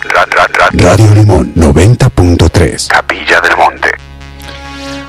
Radio 0.00 1.12
Limón 1.12 1.52
90.3. 1.56 2.86
Capilla 2.86 3.40
del 3.40 3.56
Monte. 3.56 3.88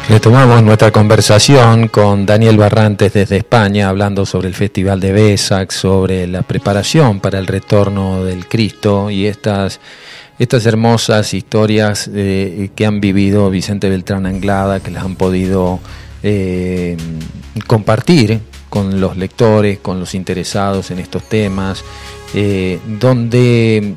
Retomamos 0.09 0.63
nuestra 0.63 0.89
conversación 0.89 1.89
con 1.89 2.25
Daniel 2.25 2.57
Barrantes 2.57 3.13
desde 3.13 3.37
España, 3.37 3.89
hablando 3.89 4.25
sobre 4.25 4.47
el 4.47 4.55
Festival 4.55 4.99
de 4.99 5.11
Besac, 5.11 5.71
sobre 5.71 6.25
la 6.25 6.41
preparación 6.41 7.19
para 7.19 7.37
el 7.37 7.45
retorno 7.45 8.23
del 8.23 8.47
Cristo 8.47 9.11
y 9.11 9.27
estas, 9.27 9.79
estas 10.39 10.65
hermosas 10.65 11.35
historias 11.35 12.09
eh, 12.11 12.71
que 12.73 12.87
han 12.87 12.99
vivido 12.99 13.51
Vicente 13.51 13.89
Beltrán 13.89 14.25
Anglada, 14.25 14.79
que 14.79 14.89
las 14.89 15.03
han 15.03 15.15
podido 15.15 15.79
eh, 16.23 16.97
compartir 17.67 18.39
con 18.69 18.99
los 18.99 19.17
lectores, 19.17 19.77
con 19.77 19.99
los 19.99 20.15
interesados 20.15 20.89
en 20.89 20.97
estos 20.97 21.23
temas, 21.29 21.83
eh, 22.33 22.79
donde 22.99 23.95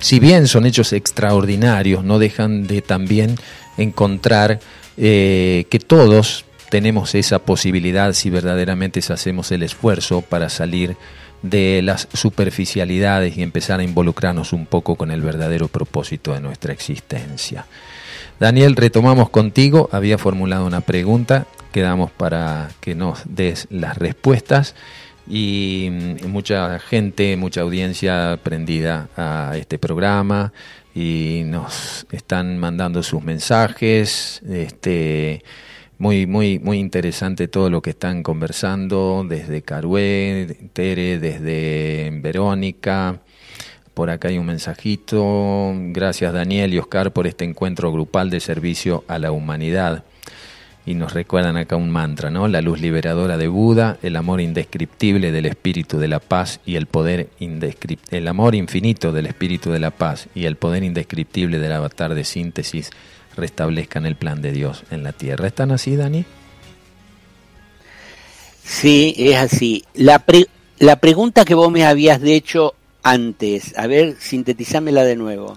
si 0.00 0.20
bien 0.20 0.46
son 0.46 0.66
hechos 0.66 0.92
extraordinarios, 0.92 2.04
no 2.04 2.18
dejan 2.18 2.66
de 2.66 2.82
también 2.82 3.36
encontrar 3.76 4.60
eh, 4.96 5.66
que 5.70 5.78
todos 5.78 6.44
tenemos 6.68 7.14
esa 7.14 7.38
posibilidad 7.38 8.12
si 8.12 8.30
verdaderamente 8.30 9.00
hacemos 9.12 9.50
el 9.52 9.62
esfuerzo 9.62 10.22
para 10.22 10.48
salir 10.48 10.96
de 11.42 11.82
las 11.82 12.08
superficialidades 12.12 13.36
y 13.36 13.42
empezar 13.42 13.80
a 13.80 13.84
involucrarnos 13.84 14.52
un 14.52 14.66
poco 14.66 14.96
con 14.96 15.10
el 15.10 15.22
verdadero 15.22 15.68
propósito 15.68 16.34
de 16.34 16.40
nuestra 16.40 16.72
existencia. 16.72 17.66
Daniel, 18.40 18.76
retomamos 18.76 19.30
contigo, 19.30 19.88
había 19.92 20.18
formulado 20.18 20.66
una 20.66 20.80
pregunta, 20.80 21.46
quedamos 21.72 22.10
para 22.10 22.70
que 22.80 22.94
nos 22.94 23.20
des 23.24 23.66
las 23.70 23.96
respuestas 23.96 24.74
y 25.28 25.88
mm, 25.90 26.26
mucha 26.28 26.78
gente, 26.78 27.36
mucha 27.36 27.60
audiencia 27.60 28.38
prendida 28.42 29.08
a 29.16 29.56
este 29.56 29.78
programa 29.78 30.52
y 30.94 31.42
nos 31.44 32.06
están 32.10 32.58
mandando 32.58 33.02
sus 33.02 33.22
mensajes, 33.22 34.42
este 34.48 35.44
muy 35.98 36.26
muy 36.26 36.58
muy 36.58 36.78
interesante 36.78 37.48
todo 37.48 37.70
lo 37.70 37.82
que 37.82 37.90
están 37.90 38.22
conversando 38.22 39.24
desde 39.28 39.62
Carué, 39.62 40.70
Tere, 40.72 41.18
desde 41.18 42.10
Verónica. 42.22 43.20
Por 43.94 44.10
acá 44.10 44.28
hay 44.28 44.38
un 44.38 44.46
mensajito. 44.46 45.72
Gracias 45.92 46.32
Daniel 46.32 46.72
y 46.72 46.78
Oscar 46.78 47.12
por 47.12 47.26
este 47.26 47.44
encuentro 47.44 47.92
grupal 47.92 48.30
de 48.30 48.40
servicio 48.40 49.04
a 49.08 49.18
la 49.18 49.32
humanidad 49.32 50.04
y 50.88 50.94
nos 50.94 51.12
recuerdan 51.12 51.58
acá 51.58 51.76
un 51.76 51.90
mantra, 51.90 52.30
¿no? 52.30 52.48
La 52.48 52.62
luz 52.62 52.80
liberadora 52.80 53.36
de 53.36 53.46
Buda, 53.46 53.98
el 54.02 54.16
amor 54.16 54.40
indescriptible 54.40 55.32
del 55.32 55.44
espíritu 55.44 55.98
de 55.98 56.08
la 56.08 56.18
paz 56.18 56.60
y 56.64 56.76
el 56.76 56.86
poder 56.86 57.28
el 58.10 58.26
amor 58.26 58.54
infinito 58.54 59.12
del 59.12 59.26
espíritu 59.26 59.70
de 59.70 59.80
la 59.80 59.90
paz 59.90 60.28
y 60.34 60.46
el 60.46 60.56
poder 60.56 60.84
indescriptible 60.84 61.58
del 61.58 61.72
avatar 61.72 62.14
de 62.14 62.24
síntesis 62.24 62.88
restablezcan 63.36 64.06
el 64.06 64.16
plan 64.16 64.40
de 64.40 64.50
Dios 64.52 64.84
en 64.90 65.02
la 65.02 65.12
tierra. 65.12 65.46
¿Están 65.46 65.72
así, 65.72 65.94
Dani? 65.94 66.24
Sí, 68.64 69.14
es 69.18 69.36
así. 69.36 69.84
La, 69.92 70.24
la 70.78 70.96
pregunta 70.96 71.44
que 71.44 71.54
vos 71.54 71.70
me 71.70 71.84
habías 71.84 72.22
hecho 72.22 72.74
antes, 73.02 73.76
a 73.76 73.86
ver, 73.86 74.16
sintetizámela 74.18 75.04
de 75.04 75.16
nuevo. 75.16 75.54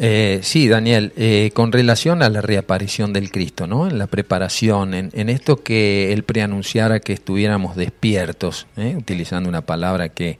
Eh, 0.00 0.38
sí, 0.44 0.68
Daniel, 0.68 1.12
eh, 1.16 1.50
con 1.54 1.72
relación 1.72 2.22
a 2.22 2.28
la 2.28 2.40
reaparición 2.40 3.12
del 3.12 3.32
Cristo, 3.32 3.66
¿no? 3.66 3.88
En 3.88 3.98
la 3.98 4.06
preparación, 4.06 4.94
en, 4.94 5.28
esto 5.28 5.64
que 5.64 6.12
él 6.12 6.22
preanunciara 6.22 7.00
que 7.00 7.12
estuviéramos 7.12 7.74
despiertos, 7.74 8.68
¿eh? 8.76 8.94
utilizando 8.96 9.48
una 9.48 9.62
palabra 9.62 10.10
que, 10.10 10.38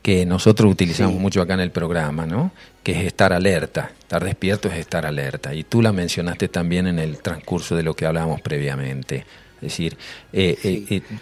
que 0.00 0.24
nosotros 0.24 0.72
utilizamos 0.72 1.20
mucho 1.20 1.42
acá 1.42 1.52
en 1.52 1.60
el 1.60 1.70
programa, 1.70 2.24
¿no? 2.24 2.50
Que 2.82 2.92
es 2.92 3.04
estar 3.04 3.34
alerta. 3.34 3.90
Estar 3.98 4.24
despierto 4.24 4.68
es 4.68 4.78
estar 4.78 5.04
alerta. 5.04 5.54
Y 5.54 5.64
tú 5.64 5.82
la 5.82 5.92
mencionaste 5.92 6.48
también 6.48 6.86
en 6.86 6.98
el 6.98 7.18
transcurso 7.18 7.76
de 7.76 7.82
lo 7.82 7.94
que 7.94 8.06
hablábamos 8.06 8.40
previamente. 8.40 9.26
Es 9.56 9.60
decir, 9.60 9.98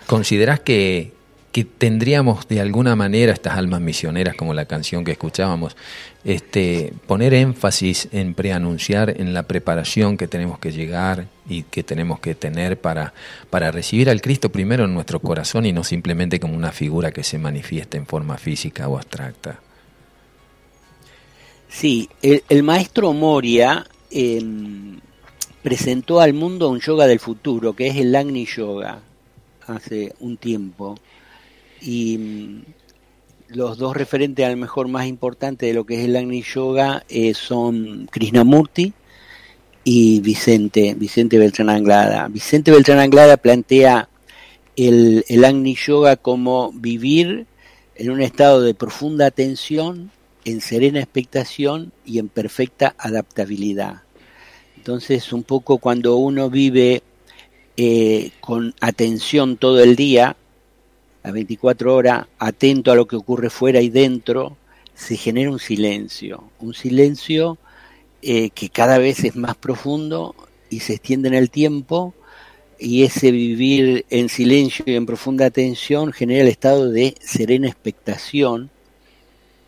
¿consideras 0.06 0.60
que, 0.60 1.12
que 1.52 1.64
tendríamos 1.64 2.48
de 2.48 2.60
alguna 2.60 2.96
manera 2.96 3.34
estas 3.34 3.58
almas 3.58 3.82
misioneras, 3.82 4.34
como 4.34 4.54
la 4.54 4.64
canción 4.64 5.04
que 5.04 5.12
escuchábamos, 5.12 5.76
este, 6.24 6.94
poner 7.06 7.34
énfasis 7.34 8.08
en 8.10 8.32
preanunciar 8.32 9.20
en 9.20 9.34
la 9.34 9.42
preparación 9.42 10.16
que 10.16 10.28
tenemos 10.28 10.58
que 10.58 10.72
llegar 10.72 11.28
y 11.46 11.64
que 11.64 11.82
tenemos 11.82 12.20
que 12.20 12.34
tener 12.34 12.80
para, 12.80 13.12
para 13.50 13.70
recibir 13.70 14.08
al 14.08 14.22
Cristo 14.22 14.50
primero 14.50 14.86
en 14.86 14.94
nuestro 14.94 15.20
corazón 15.20 15.66
y 15.66 15.72
no 15.72 15.84
simplemente 15.84 16.40
como 16.40 16.56
una 16.56 16.72
figura 16.72 17.12
que 17.12 17.22
se 17.22 17.36
manifiesta 17.36 17.98
en 17.98 18.06
forma 18.06 18.38
física 18.38 18.88
o 18.88 18.96
abstracta. 18.96 19.60
Sí, 21.68 22.08
el, 22.22 22.62
maestro 22.62 23.12
Moria 23.12 23.86
em, 24.10 25.00
presentó 25.62 26.20
al 26.20 26.32
mundo 26.32 26.70
un 26.70 26.80
yoga 26.80 27.06
del 27.06 27.18
futuro, 27.18 27.74
que 27.74 27.88
es 27.88 27.96
el 27.96 28.14
Agni 28.14 28.46
Yoga, 28.46 29.00
hace 29.66 30.14
un 30.20 30.36
tiempo 30.38 30.98
y 31.82 32.18
mm, 32.18 32.62
los 33.48 33.78
dos 33.78 33.96
referentes 33.96 34.46
a 34.46 34.50
lo 34.50 34.56
mejor 34.56 34.88
más 34.88 35.06
importantes 35.06 35.68
de 35.68 35.74
lo 35.74 35.84
que 35.84 35.98
es 35.98 36.04
el 36.04 36.16
Agni 36.16 36.42
Yoga 36.42 37.04
eh, 37.08 37.34
son 37.34 38.08
Krishnamurti 38.10 38.92
y 39.84 40.20
Vicente, 40.20 40.94
Vicente 40.94 41.38
Beltrán 41.38 41.68
Anglada. 41.68 42.28
Vicente 42.28 42.70
Beltrán 42.70 42.98
Anglada 42.98 43.36
plantea 43.36 44.08
el, 44.76 45.24
el 45.28 45.44
Agni 45.44 45.74
Yoga 45.74 46.16
como 46.16 46.72
vivir 46.72 47.46
en 47.96 48.10
un 48.10 48.22
estado 48.22 48.62
de 48.62 48.74
profunda 48.74 49.26
atención, 49.26 50.10
en 50.44 50.60
serena 50.60 51.00
expectación 51.00 51.92
y 52.06 52.18
en 52.18 52.28
perfecta 52.28 52.94
adaptabilidad. 52.96 54.02
Entonces, 54.76 55.32
un 55.32 55.44
poco 55.44 55.78
cuando 55.78 56.16
uno 56.16 56.50
vive 56.50 57.02
eh, 57.76 58.30
con 58.40 58.74
atención 58.80 59.56
todo 59.56 59.82
el 59.82 59.94
día, 59.94 60.36
las 61.22 61.32
24 61.32 61.94
horas, 61.94 62.26
atento 62.38 62.90
a 62.90 62.96
lo 62.96 63.06
que 63.06 63.16
ocurre 63.16 63.50
fuera 63.50 63.80
y 63.80 63.88
dentro, 63.88 64.56
se 64.94 65.16
genera 65.16 65.50
un 65.50 65.58
silencio, 65.58 66.44
un 66.60 66.74
silencio 66.74 67.58
eh, 68.22 68.50
que 68.50 68.68
cada 68.68 68.98
vez 68.98 69.24
es 69.24 69.36
más 69.36 69.56
profundo 69.56 70.34
y 70.70 70.80
se 70.80 70.94
extiende 70.94 71.28
en 71.28 71.34
el 71.34 71.50
tiempo 71.50 72.14
y 72.78 73.04
ese 73.04 73.30
vivir 73.30 74.04
en 74.10 74.28
silencio 74.28 74.84
y 74.86 74.96
en 74.96 75.06
profunda 75.06 75.46
atención 75.46 76.12
genera 76.12 76.42
el 76.42 76.48
estado 76.48 76.90
de 76.90 77.14
serena 77.20 77.68
expectación, 77.68 78.70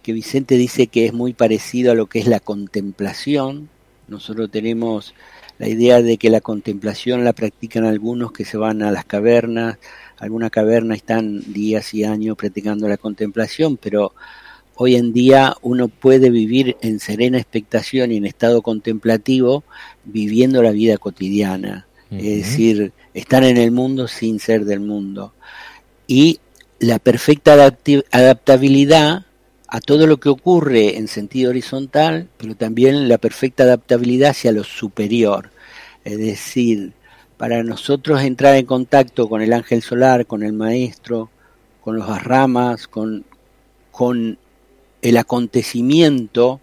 que 0.03 0.13
Vicente 0.13 0.57
dice 0.57 0.89
que 0.89 1.07
es 1.07 1.13
muy 1.13 1.33
parecido 1.33 1.93
a 1.93 1.95
lo 1.95 2.07
que 2.07 2.19
es 2.19 2.27
la 2.27 2.41
contemplación. 2.41 3.69
Nosotros 4.09 4.51
tenemos 4.51 5.15
la 5.59 5.69
idea 5.69 6.03
de 6.03 6.19
que 6.19 6.29
la 6.29 6.41
contemplación 6.41 7.25
la 7.25 7.33
practican 7.33 7.85
algunos 7.85 8.33
que 8.33 8.45
se 8.45 8.57
van 8.57 8.83
a 8.83 8.91
las 8.91 9.05
cavernas, 9.05 9.79
alguna 10.19 10.51
caverna 10.51 10.95
están 10.95 11.53
días 11.53 11.95
y 11.95 12.05
años 12.05 12.37
practicando 12.37 12.89
la 12.89 12.97
contemplación, 12.97 13.77
pero 13.77 14.15
hoy 14.77 14.97
en 14.97 15.13
día 15.13 15.55
uno 15.63 15.89
puede 15.89 16.31
vivir 16.31 16.77
en 16.81 17.01
serena 17.01 17.39
expectación 17.39 18.13
y 18.13 18.17
en 18.17 18.27
estado 18.27 18.63
contemplativo 18.63 19.65
viviendo 20.05 20.63
la 20.63 20.73
vida 20.73 20.99
cotidiana, 20.99 21.87
es 22.11 22.47
decir, 22.47 22.93
estar 23.13 23.43
en 23.45 23.57
el 23.57 23.73
mundo 23.73 24.07
sin 24.07 24.39
ser 24.39 24.65
del 24.65 24.81
mundo. 24.81 25.33
Y 26.07 26.41
la 26.79 26.99
perfecta 26.99 27.55
adaptabilidad 28.13 29.25
a 29.67 29.81
todo 29.81 30.07
lo 30.07 30.19
que 30.21 30.29
ocurre 30.29 30.97
en 30.97 31.09
sentido 31.09 31.51
horizontal, 31.51 32.29
pero 32.37 32.55
también 32.55 33.09
la 33.09 33.19
perfecta 33.19 33.65
adaptabilidad 33.65 34.31
hacia 34.31 34.53
lo 34.53 34.63
superior, 34.63 35.51
es 36.05 36.19
decir, 36.19 36.93
para 37.45 37.63
nosotros 37.63 38.23
entrar 38.23 38.55
en 38.55 38.65
contacto 38.65 39.29
con 39.29 39.43
el 39.43 39.53
ángel 39.53 39.83
solar, 39.83 40.25
con 40.25 40.43
el 40.43 40.55
maestro, 40.55 41.29
con 41.83 41.99
los 41.99 42.23
ramas, 42.23 42.89
con, 42.89 43.27
con 43.91 44.39
el 45.03 45.17
acontecimiento, 45.19 46.63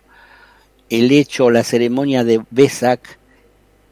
el 0.89 1.11
hecho, 1.11 1.51
la 1.51 1.63
ceremonia 1.63 2.23
de 2.23 2.41
Besak, 2.49 3.19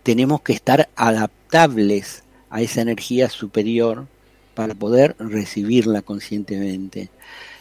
tenemos 0.02 0.42
que 0.42 0.54
estar 0.54 0.90
adaptables 0.96 2.24
a 2.50 2.64
esa 2.64 2.82
energía 2.82 3.30
superior 3.30 4.08
para 4.56 4.74
poder 4.74 5.16
recibirla 5.20 6.02
conscientemente. 6.02 7.12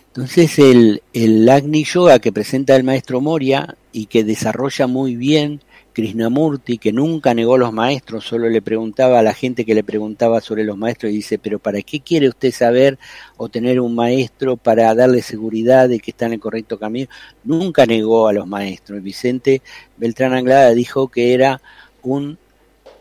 Entonces 0.07 0.59
el, 0.59 1.03
el 1.13 1.47
Agni 1.51 1.85
Yoga 1.85 2.19
que 2.19 2.33
presenta 2.33 2.75
el 2.77 2.83
maestro 2.83 3.21
Moria 3.21 3.77
y 3.93 4.07
que 4.07 4.25
desarrolla 4.25 4.87
muy 4.87 5.17
bien 5.17 5.61
Krishnamurti, 5.99 6.79
que 6.79 6.93
nunca 6.93 7.35
negó 7.35 7.59
los 7.59 7.73
maestros, 7.73 8.25
solo 8.25 8.49
le 8.49 8.63
preguntaba 8.63 9.19
a 9.19 9.23
la 9.25 9.35
gente 9.35 9.65
que 9.65 9.75
le 9.75 9.83
preguntaba 9.83 10.41
sobre 10.41 10.63
los 10.63 10.77
maestros 10.77 11.11
y 11.11 11.17
dice, 11.17 11.41
pero 11.41 11.59
¿para 11.59 11.83
qué 11.83 11.99
quiere 11.99 12.29
usted 12.29 12.53
saber 12.53 13.01
o 13.37 13.49
tener 13.49 13.81
un 13.81 13.97
maestro 13.97 14.57
para 14.57 14.95
darle 14.95 15.23
seguridad 15.23 15.89
de 15.89 15.99
que 15.99 16.13
está 16.13 16.27
en 16.27 16.35
el 16.35 16.39
correcto 16.39 16.79
camino? 16.79 17.09
Nunca 17.43 17.85
negó 17.85 18.29
a 18.29 18.33
los 18.33 18.47
maestros. 18.47 19.03
Vicente 19.03 19.61
Beltrán 19.97 20.35
Anglada 20.35 20.71
dijo 20.71 21.09
que 21.09 21.35
era 21.35 21.61
un 22.03 22.39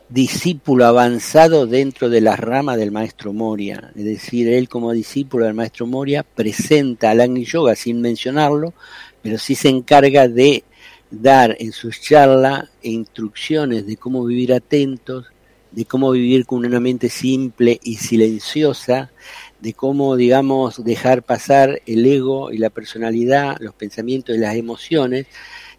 discípulo 0.09 0.87
avanzado 0.87 1.67
dentro 1.67 2.09
de 2.09 2.21
las 2.21 2.39
ramas 2.39 2.77
del 2.77 2.91
maestro 2.91 3.31
Moria. 3.31 3.91
Es 3.95 4.05
decir, 4.05 4.47
él 4.47 4.69
como 4.69 4.91
discípulo 4.91 5.45
del 5.45 5.53
maestro 5.53 5.85
Moria 5.85 6.23
presenta 6.23 7.11
al 7.11 7.21
Agni 7.21 7.45
Yoga 7.45 7.75
sin 7.75 8.01
mencionarlo, 8.01 8.73
pero 9.21 9.37
sí 9.37 9.53
se 9.53 9.69
encarga 9.69 10.27
de 10.27 10.63
dar 11.09 11.55
en 11.59 11.71
sus 11.71 12.01
charlas 12.01 12.69
instrucciones 12.81 13.85
de 13.85 13.97
cómo 13.97 14.25
vivir 14.25 14.53
atentos, 14.53 15.25
de 15.71 15.85
cómo 15.85 16.11
vivir 16.11 16.45
con 16.45 16.65
una 16.65 16.79
mente 16.79 17.09
simple 17.09 17.79
y 17.83 17.95
silenciosa, 17.95 19.11
de 19.59 19.73
cómo, 19.73 20.15
digamos, 20.15 20.83
dejar 20.83 21.23
pasar 21.23 21.81
el 21.85 22.05
ego 22.05 22.51
y 22.51 22.57
la 22.57 22.69
personalidad, 22.69 23.57
los 23.59 23.73
pensamientos 23.73 24.35
y 24.35 24.39
las 24.39 24.55
emociones. 24.55 25.27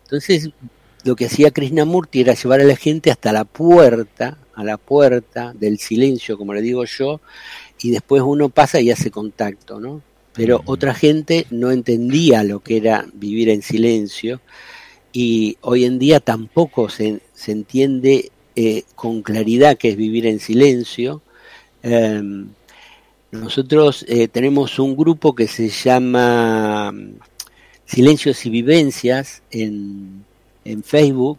Entonces, 0.03 0.51
lo 1.05 1.17
que 1.17 1.27
hacía 1.27 1.51
Krishnamurti 1.51 2.21
era 2.21 2.35
llevar 2.35 2.61
a 2.61 2.65
la 2.65 2.77
gente 2.77 3.11
hasta 3.11 3.33
la 3.33 3.45
puerta, 3.45 4.39
a 4.55 4.65
la 4.65 4.77
puerta 4.77 5.53
del 5.55 5.79
silencio, 5.79 6.37
como 6.37 6.55
le 6.55 6.63
digo 6.63 6.85
yo, 6.85 7.21
y 7.81 7.91
después 7.91 8.23
uno 8.23 8.49
pasa 8.49 8.81
y 8.81 8.91
hace 8.91 9.11
contacto, 9.11 9.81
¿no? 9.81 10.03
Pero 10.33 10.63
otra 10.67 10.95
gente 10.95 11.47
no 11.51 11.71
entendía 11.71 12.45
lo 12.45 12.61
que 12.61 12.77
era 12.77 13.07
vivir 13.13 13.49
en 13.49 13.63
silencio 13.63 14.41
y 15.13 15.57
hoy 15.63 15.85
en 15.85 15.99
día 15.99 16.21
tampoco 16.21 16.89
se, 16.89 17.21
se 17.35 17.53
entiende 17.53 18.31
eh, 18.57 18.83
con 18.95 19.23
claridad 19.23 19.79
qué 19.79 19.91
es 19.91 19.97
vivir 19.97 20.27
en 20.27 20.41
silencio. 20.41 21.23
Em, 21.83 22.49
nosotros 23.31 24.05
eh, 24.09 24.29
tenemos 24.29 24.79
un 24.79 24.97
grupo 24.97 25.35
que 25.35 25.47
se 25.47 25.69
llama 25.69 26.93
mm, 26.93 27.19
Silencios 27.85 28.45
y 28.47 28.51
Vivencias 28.51 29.43
en, 29.51 30.25
en 30.65 30.83
Facebook, 30.83 31.39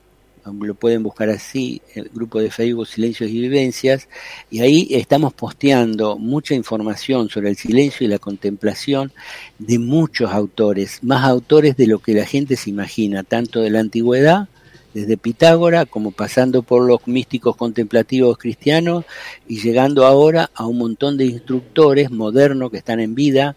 lo 0.60 0.76
pueden 0.76 1.04
buscar 1.04 1.30
así, 1.30 1.82
el 1.96 2.10
grupo 2.14 2.40
de 2.40 2.52
Facebook 2.52 2.88
Silencios 2.88 3.30
y 3.30 3.42
Vivencias, 3.42 4.08
y 4.50 4.62
ahí 4.62 4.88
estamos 4.92 5.34
posteando 5.34 6.18
mucha 6.18 6.56
información 6.56 7.30
sobre 7.30 7.50
el 7.50 7.56
silencio 7.56 8.06
y 8.06 8.10
la 8.10 8.20
contemplación 8.20 9.12
de 9.58 9.80
muchos 9.80 10.32
autores, 10.32 11.00
más 11.04 11.24
autores 11.26 11.78
de 11.78 11.88
lo 11.88 12.00
que 12.00 12.14
la 12.14 12.26
gente 12.26 12.56
se 12.56 12.70
imagina, 12.70 13.24
tanto 13.24 13.62
de 13.62 13.70
la 13.70 13.80
antigüedad, 13.80 14.48
desde 14.94 15.18
Pitágora, 15.18 15.86
como 15.86 16.12
pasando 16.12 16.64
por 16.64 16.86
los 16.86 17.08
místicos 17.08 17.56
contemplativos 17.56 18.38
cristianos 18.38 19.06
y 19.48 19.60
llegando 19.62 20.06
ahora 20.06 20.50
a 20.56 20.66
un 20.66 20.78
montón 20.78 21.18
de 21.18 21.26
instructores 21.26 22.12
modernos 22.12 22.72
que 22.72 22.78
están 22.78 23.00
en 23.00 23.16
vida, 23.16 23.56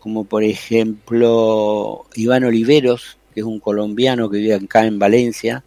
como 0.00 0.24
por 0.24 0.42
ejemplo 0.42 2.06
Iván 2.14 2.44
Oliveros, 2.44 3.16
que 3.32 3.40
es 3.40 3.46
un 3.46 3.60
colombiano 3.60 4.28
que 4.30 4.38
vive 4.38 4.54
acá 4.54 4.86
en 4.86 4.98
Valencia, 4.98 5.64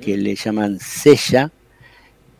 que 0.00 0.16
le 0.16 0.34
llaman 0.34 0.78
Sella, 0.80 1.52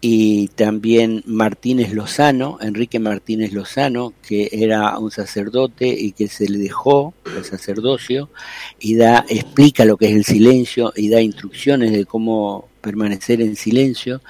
y 0.01 0.49
también 0.49 1.23
Martínez 1.27 1.93
Lozano, 1.93 2.59
Enrique 2.61 3.01
Martínez 3.01 3.53
Lozano, 3.53 4.15
que 4.23 4.49
era 4.53 4.97
un 4.99 5.11
sacerdote 5.11 5.89
y 5.89 6.13
que 6.13 6.29
se 6.29 6.49
le 6.49 6.59
dejó 6.59 7.15
el 7.37 7.45
sacerdocio 7.45 8.31
y 8.79 8.95
da 8.95 9.25
explica 9.29 9.85
lo 9.85 9.97
que 9.97 10.07
es 10.07 10.15
el 10.15 10.25
silencio 10.25 10.93
y 10.95 11.09
da 11.09 11.21
instrucciones 11.21 11.93
de 11.93 12.05
cómo 12.07 12.69
permanecer 12.81 13.41
en 13.41 13.57
silencio. 13.57 14.21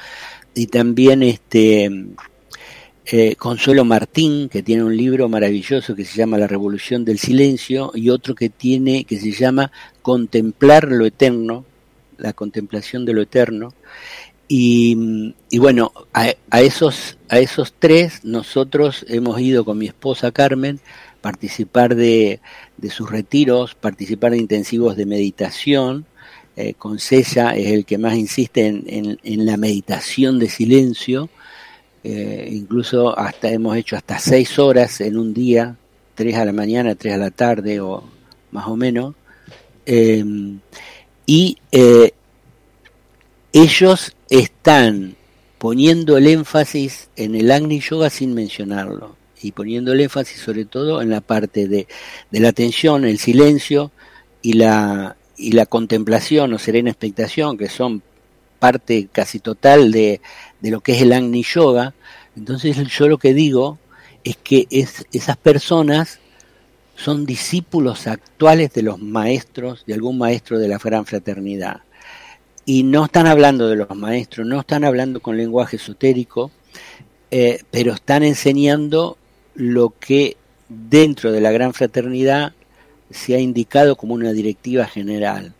Y 0.54 0.68
también 0.68 1.22
este 1.22 1.90
eh, 3.04 3.36
Consuelo 3.36 3.84
Martín, 3.84 4.48
que 4.48 4.62
tiene 4.62 4.84
un 4.84 4.96
libro 4.96 5.28
maravilloso 5.28 5.94
que 5.94 6.04
se 6.04 6.16
llama 6.16 6.38
La 6.38 6.46
Revolución 6.46 7.04
del 7.04 7.18
Silencio, 7.18 7.90
y 7.94 8.10
otro 8.10 8.34
que 8.34 8.48
tiene, 8.48 9.04
que 9.04 9.18
se 9.18 9.32
llama 9.32 9.70
Contemplar 10.02 10.88
lo 10.90 11.06
Eterno, 11.06 11.64
la 12.18 12.32
contemplación 12.32 13.04
de 13.04 13.14
lo 13.14 13.22
eterno. 13.22 13.72
Y, 14.50 15.34
bueno, 15.58 15.92
a, 16.14 16.32
esos, 16.60 17.18
a 17.28 17.38
esos 17.38 17.74
tres 17.78 18.24
nosotros 18.24 19.04
hemos 19.08 19.38
ido 19.40 19.64
con 19.64 19.76
mi 19.76 19.86
esposa 19.86 20.32
Carmen 20.32 20.80
participar 21.20 21.94
de, 21.94 22.40
de 22.78 22.90
sus 22.90 23.10
retiros, 23.10 23.74
participar 23.74 24.32
de 24.32 24.38
intensivos 24.38 24.96
de 24.96 25.06
meditación. 25.06 26.06
Eh, 26.56 26.74
con 26.74 26.98
Cella 26.98 27.50
es 27.50 27.68
el 27.68 27.84
que 27.84 27.98
más 27.98 28.16
insiste 28.16 28.66
en, 28.66 29.18
en 29.22 29.46
la 29.46 29.56
meditación 29.56 30.38
de 30.38 30.48
silencio 30.48 31.28
eh, 32.04 32.48
incluso 32.52 33.18
hasta 33.18 33.50
hemos 33.50 33.76
hecho 33.76 33.96
hasta 33.96 34.18
seis 34.18 34.58
horas 34.58 35.00
en 35.00 35.18
un 35.18 35.34
día, 35.34 35.76
tres 36.14 36.36
a 36.36 36.44
la 36.44 36.52
mañana, 36.52 36.94
tres 36.94 37.14
a 37.14 37.18
la 37.18 37.30
tarde 37.30 37.80
o 37.80 38.04
más 38.50 38.66
o 38.66 38.76
menos. 38.76 39.14
Em, 39.84 40.60
y 41.28 41.58
eh, 41.72 42.12
ellos 43.52 44.16
están 44.30 45.14
poniendo 45.58 46.16
el 46.16 46.26
énfasis 46.26 47.10
en 47.16 47.34
el 47.34 47.50
Agni 47.50 47.80
Yoga 47.80 48.08
sin 48.08 48.32
mencionarlo 48.32 49.14
y 49.42 49.52
poniendo 49.52 49.92
el 49.92 50.00
énfasis 50.00 50.40
sobre 50.40 50.64
todo 50.64 51.02
en 51.02 51.10
la 51.10 51.20
parte 51.20 51.68
de, 51.68 51.86
de 52.30 52.40
la 52.40 52.48
atención, 52.48 53.04
el 53.04 53.18
silencio 53.18 53.92
y 54.40 54.54
la, 54.54 55.18
y 55.36 55.52
la 55.52 55.66
contemplación 55.66 56.54
o 56.54 56.58
serena 56.58 56.88
expectación, 56.88 57.58
que 57.58 57.68
son 57.68 58.02
parte 58.58 59.10
casi 59.12 59.38
total 59.38 59.92
de, 59.92 60.22
de 60.62 60.70
lo 60.70 60.80
que 60.80 60.92
es 60.92 61.02
el 61.02 61.12
Agni 61.12 61.42
Yoga, 61.42 61.92
entonces 62.38 62.74
yo 62.88 63.06
lo 63.06 63.18
que 63.18 63.34
digo 63.34 63.78
es 64.24 64.38
que 64.38 64.66
es, 64.70 65.04
esas 65.12 65.36
personas 65.36 66.20
son 66.98 67.24
discípulos 67.24 68.08
actuales 68.08 68.72
de 68.72 68.82
los 68.82 69.00
maestros, 69.00 69.84
de 69.86 69.94
algún 69.94 70.18
maestro 70.18 70.58
de 70.58 70.66
la 70.66 70.78
gran 70.78 71.06
fraternidad. 71.06 71.82
Y 72.64 72.82
no 72.82 73.04
están 73.04 73.28
hablando 73.28 73.68
de 73.68 73.76
los 73.76 73.94
maestros, 73.96 74.46
no 74.46 74.60
están 74.60 74.84
hablando 74.84 75.20
con 75.20 75.36
lenguaje 75.36 75.76
esotérico, 75.76 76.50
eh, 77.30 77.60
pero 77.70 77.92
están 77.92 78.24
enseñando 78.24 79.16
lo 79.54 79.94
que 79.98 80.36
dentro 80.68 81.30
de 81.30 81.40
la 81.40 81.52
gran 81.52 81.72
fraternidad 81.72 82.52
se 83.10 83.36
ha 83.36 83.38
indicado 83.38 83.94
como 83.94 84.14
una 84.14 84.32
directiva 84.32 84.84
general, 84.86 85.54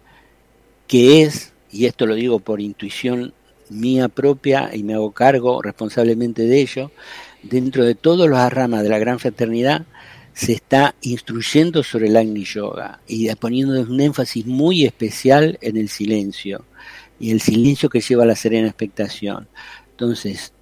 que 0.89 1.23
es, 1.23 1.53
y 1.71 1.87
esto 1.87 2.07
lo 2.07 2.17
digo 2.17 2.41
por 2.41 2.61
intuición 2.61 3.33
mía 3.71 4.09
propia 4.09 4.71
y 4.75 4.83
me 4.83 4.95
hago 4.95 5.13
cargo 5.13 5.63
responsablemente 5.63 6.43
de 6.43 6.61
ello, 6.61 6.91
dentro 7.45 7.85
de 7.85 7.95
todas 7.95 8.29
las 8.29 8.53
ramas 8.53 8.83
de 8.83 8.89
la 8.89 8.99
gran 8.99 9.21
fraternidad 9.21 9.87
se 10.39 10.53
está 10.53 10.95
instruyendo 11.01 11.83
sobre 11.83 12.07
el 12.07 12.17
Agni 12.17 12.45
Yoga 12.45 13.01
y 13.09 13.29
poniendo 13.35 13.81
un 13.81 14.01
énfasis 14.01 14.47
muy 14.47 14.85
especial 14.85 15.59
en 15.61 15.77
el 15.77 15.89
silencio 15.89 16.65
y 17.19 17.33
el 17.33 17.41
silencio 17.41 17.89
que 17.89 18.01
lleva 18.01 18.23
a 18.23 18.27
la 18.27 18.37
serena 18.37 18.69
expectación. 18.69 19.49
Entonces, 19.91 20.53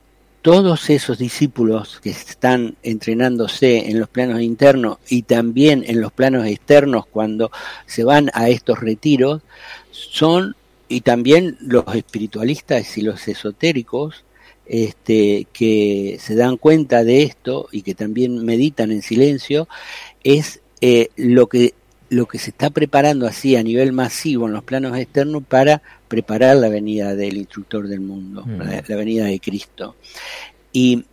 todos 0.40 0.88
esos 0.88 1.19
discípulos 1.19 2.00
que 2.02 2.08
están 2.08 2.76
entrenándose 2.82 3.90
en 3.90 4.00
los 4.00 4.08
planos 4.08 4.40
internos 4.40 4.96
y 5.11 5.25
también 5.25 5.84
en 5.87 6.00
los 6.00 6.11
planos 6.11 6.46
externos 6.46 7.05
cuando 7.05 7.50
se 7.84 8.02
van 8.02 8.31
a 8.32 8.49
estos 8.49 8.81
retiros, 8.81 9.43
son 9.90 10.56
y 10.88 11.02
también 11.02 11.59
los 11.61 11.85
espiritualistas 11.95 12.97
y 12.97 13.02
los 13.02 13.28
esotéricos 13.28 14.25
este, 14.66 15.46
que 15.52 16.18
se 16.20 16.35
dan 16.35 16.56
cuenta 16.56 17.04
de 17.04 17.23
esto 17.23 17.68
y 17.70 17.82
que 17.82 17.94
también 17.94 18.44
meditan 18.44 18.90
en 18.90 19.02
silencio, 19.02 19.68
es 20.25 20.61
eh, 20.80 21.08
lo, 21.16 21.46
que, 21.46 21.75
lo 22.08 22.26
que 22.26 22.38
se 22.38 22.50
está 22.50 22.70
preparando 22.70 23.26
así 23.26 23.56
a 23.56 23.62
nivel 23.62 23.92
masivo 23.92 24.46
en 24.46 24.52
los 24.52 24.64
planos 24.64 24.96
externos 24.96 25.42
para 25.49 25.82
preparar 26.08 26.56
la 26.56 26.68
venida 26.68 27.14
del 27.14 27.37
instructor 27.37 27.88
del 27.88 28.00
mundo, 28.00 28.44
mm. 28.44 28.58
la, 28.88 28.96
venida 28.96 29.25
de 29.26 29.40
Cristo. 29.40 29.96
Y 30.73 31.04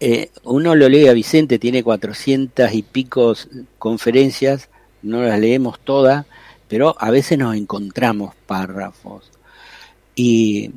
eh, 0.00 0.30
uno 0.44 0.74
lo 0.74 0.88
lee 0.88 1.08
a 1.08 1.12
Vicente, 1.12 1.58
tiene 1.58 1.82
cuatrocientas 1.82 2.74
y 2.74 2.82
pico 2.82 3.34
conferencias, 3.78 4.68
no 5.02 5.22
las 5.22 5.38
leemos 5.38 5.80
todas, 5.80 6.26
pero 6.68 6.96
a 6.98 7.10
veces 7.10 7.38
nos 7.38 7.54
encontramos 7.54 8.34
párrafos. 8.46 9.30
Y, 10.14 10.70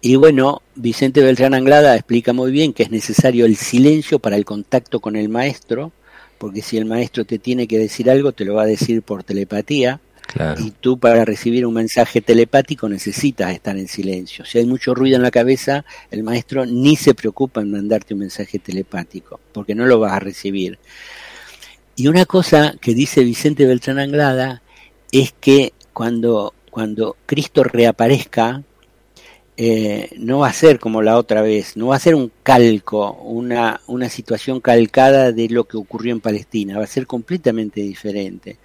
y 0.00 0.16
bueno, 0.16 0.62
Vicente 0.76 1.22
Beltrán 1.22 1.54
Anglada 1.54 1.94
explica 1.94 2.32
muy 2.32 2.52
bien 2.52 2.72
que 2.72 2.84
es 2.84 2.90
necesario 2.90 3.46
el 3.46 3.56
silencio 3.56 4.18
para 4.18 4.36
el 4.36 4.44
contacto 4.44 5.00
con 5.00 5.16
el 5.16 5.28
maestro, 5.28 5.92
porque 6.38 6.62
si 6.62 6.76
el 6.76 6.84
maestro 6.84 7.24
te 7.24 7.38
tiene 7.38 7.66
que 7.66 7.78
decir 7.78 8.08
algo, 8.08 8.32
te 8.32 8.44
lo 8.44 8.54
va 8.54 8.62
a 8.62 8.66
decir 8.66 9.02
por 9.02 9.24
telepatía. 9.24 10.00
Y 10.58 10.72
tú 10.72 10.98
para 10.98 11.24
recibir 11.24 11.64
un 11.64 11.72
mensaje 11.72 12.20
telepático 12.20 12.86
necesitas 12.86 13.52
estar 13.52 13.78
en 13.78 13.88
silencio. 13.88 14.44
Si 14.44 14.58
hay 14.58 14.66
mucho 14.66 14.94
ruido 14.94 15.16
en 15.16 15.22
la 15.22 15.30
cabeza, 15.30 15.86
el 16.10 16.22
maestro 16.22 16.66
ni 16.66 16.96
se 16.96 17.14
preocupa 17.14 17.62
en 17.62 17.70
mandarte 17.70 18.12
un 18.12 18.20
mensaje 18.20 18.58
telepático, 18.58 19.40
porque 19.52 19.74
no 19.74 19.86
lo 19.86 19.98
vas 19.98 20.12
a 20.12 20.20
recibir. 20.20 20.78
Y 21.96 22.08
una 22.08 22.26
cosa 22.26 22.74
que 22.80 22.94
dice 22.94 23.24
Vicente 23.24 23.66
Beltrán 23.66 23.98
Anglada 23.98 24.62
es 25.10 25.34
que 25.40 25.72
cuando, 25.94 26.52
cuando 26.70 27.16
Cristo 27.26 27.64
reaparezca, 27.64 28.62
eh, 29.60 30.10
no 30.16 30.38
va 30.38 30.46
a 30.46 30.52
ser 30.52 30.78
como 30.78 31.02
la 31.02 31.18
otra 31.18 31.42
vez, 31.42 31.76
no 31.76 31.88
va 31.88 31.96
a 31.96 31.98
ser 31.98 32.14
un 32.14 32.30
calco, 32.44 33.14
una, 33.24 33.80
una 33.88 34.08
situación 34.08 34.60
calcada 34.60 35.32
de 35.32 35.48
lo 35.48 35.64
que 35.64 35.76
ocurrió 35.76 36.12
en 36.12 36.20
Palestina, 36.20 36.78
va 36.78 36.84
a 36.84 36.86
ser 36.86 37.08
completamente 37.08 37.80
diferente. 37.80 38.60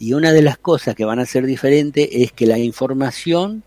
Y 0.00 0.14
una 0.14 0.32
de 0.32 0.42
las 0.42 0.58
cosas 0.58 0.96
que 0.96 1.04
van 1.04 1.20
a 1.20 1.26
ser 1.26 1.46
diferentes 1.46 2.08
es 2.10 2.32
que 2.32 2.48
la 2.48 2.58
información 2.58 3.62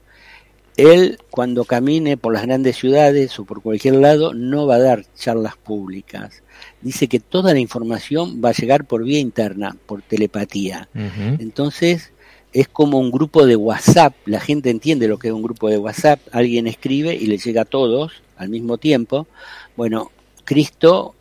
él 0.76 1.18
cuando 1.30 1.64
camine 1.64 2.18
por 2.18 2.34
las 2.34 2.42
grandes 2.42 2.76
ciudades 2.76 3.40
o 3.40 3.46
por 3.46 3.62
cualquier 3.62 3.96
lado 3.96 4.34
no 4.34 4.68
va 4.68 4.76
a 4.76 4.80
dar 4.80 5.06
charlas 5.16 5.56
públicas. 5.56 6.44
Dice 6.82 7.08
que 7.08 7.22
toda 7.22 7.54
la 7.54 7.60
información 7.60 8.42
va 8.44 8.50
a 8.50 8.54
llegar 8.54 8.84
por 8.84 9.06
vía 9.06 9.20
interna, 9.20 9.78
por 9.86 10.02
telepatía. 10.02 10.90
Entonces 10.94 12.12
es 12.56 12.70
como 12.70 13.00
un 13.00 13.12
grupo 13.12 13.46
de 13.46 13.58
WhatsApp, 13.58 14.16
la 14.26 14.40
gente 14.40 14.70
entiende 14.70 15.10
lo 15.10 15.20
que 15.20 15.28
es 15.28 15.34
un 15.34 15.42
grupo 15.42 15.70
de 15.70 15.78
WhatsApp, 15.78 16.22
alguien 16.32 16.68
escribe 16.68 17.14
y 17.14 17.28
le 17.28 17.38
llega 17.38 17.64
a 17.64 17.66
todos 17.66 18.14
al 18.38 18.48
mismo 18.48 18.78
tiempo. 18.78 19.28
Bueno, 19.76 20.10
Cristo 20.46 21.16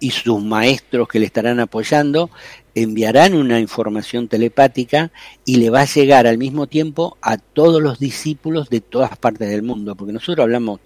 y 0.00 0.12
sus 0.12 0.42
maestros 0.42 1.06
que 1.06 1.18
le 1.18 1.26
estarán 1.26 1.60
apoyando 1.60 2.30
enviarán 2.74 3.34
una 3.34 3.60
información 3.60 4.28
telepática 4.28 5.10
y 5.44 5.56
le 5.56 5.68
va 5.68 5.82
a 5.82 5.84
llegar 5.84 6.26
al 6.26 6.38
mismo 6.38 6.66
tiempo 6.66 7.18
a 7.20 7.36
todos 7.36 7.82
los 7.82 7.98
discípulos 7.98 8.70
de 8.70 8.80
todas 8.80 9.14
partes 9.18 9.50
del 9.50 9.62
mundo, 9.62 9.94
porque 9.94 10.14
nosotros 10.14 10.42
hablamos 10.42 10.80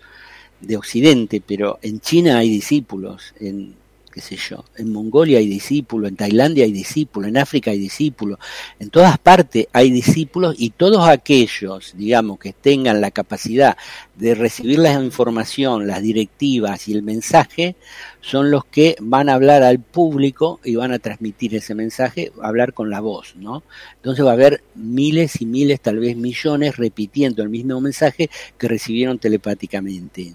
de 0.61 0.78
Occidente, 0.78 1.40
pero 1.47 1.78
en 1.80 2.00
China 2.00 2.38
hay 2.38 2.50
discípulos, 2.50 3.35
en 3.38 3.76
qué 4.12 4.21
sé 4.21 4.37
yo, 4.37 4.64
en 4.76 4.92
Mongolia 4.92 5.38
hay 5.38 5.49
discípulos, 5.49 6.11
en 6.11 6.16
Tailandia 6.16 6.64
hay 6.64 6.73
discípulos, 6.73 7.28
en 7.28 7.38
África 7.38 7.73
hay 7.73 7.78
discípulos, 7.78 8.38
en 8.78 8.90
todas 8.90 9.19
partes 9.19 9.66
hay 9.73 9.90
discípulos 9.90 10.54
y 10.59 10.71
todos 10.71 11.09
aquellos, 11.09 11.95
digamos, 11.97 12.38
que 12.38 12.52
tengan 12.52 13.00
la 13.00 13.11
capacidad 13.11 13.76
de 14.14 14.35
recibir 14.35 14.78
la 14.78 14.92
información, 14.92 15.87
las 15.87 16.02
directivas 16.02 16.87
y 16.87 16.92
el 16.92 17.02
mensaje, 17.02 17.75
son 18.21 18.50
los 18.50 18.64
que 18.64 18.95
van 19.00 19.28
a 19.28 19.35
hablar 19.35 19.62
al 19.62 19.81
público 19.81 20.61
y 20.62 20.76
van 20.76 20.92
a 20.92 20.99
transmitir 20.99 21.57
ese 21.57 21.75
mensaje, 21.75 22.31
hablar 22.40 22.73
con 22.73 22.90
la 22.90 23.00
voz, 23.00 23.35
¿no? 23.37 23.64
Entonces 23.97 24.25
va 24.25 24.31
a 24.31 24.35
haber 24.35 24.62
miles 24.75 25.40
y 25.40 25.47
miles, 25.47 25.81
tal 25.81 25.99
vez 25.99 26.16
millones, 26.16 26.76
repitiendo 26.76 27.42
el 27.42 27.49
mismo 27.49 27.81
mensaje 27.81 28.31
que 28.59 28.69
recibieron 28.69 29.19
telepáticamente. 29.19 30.35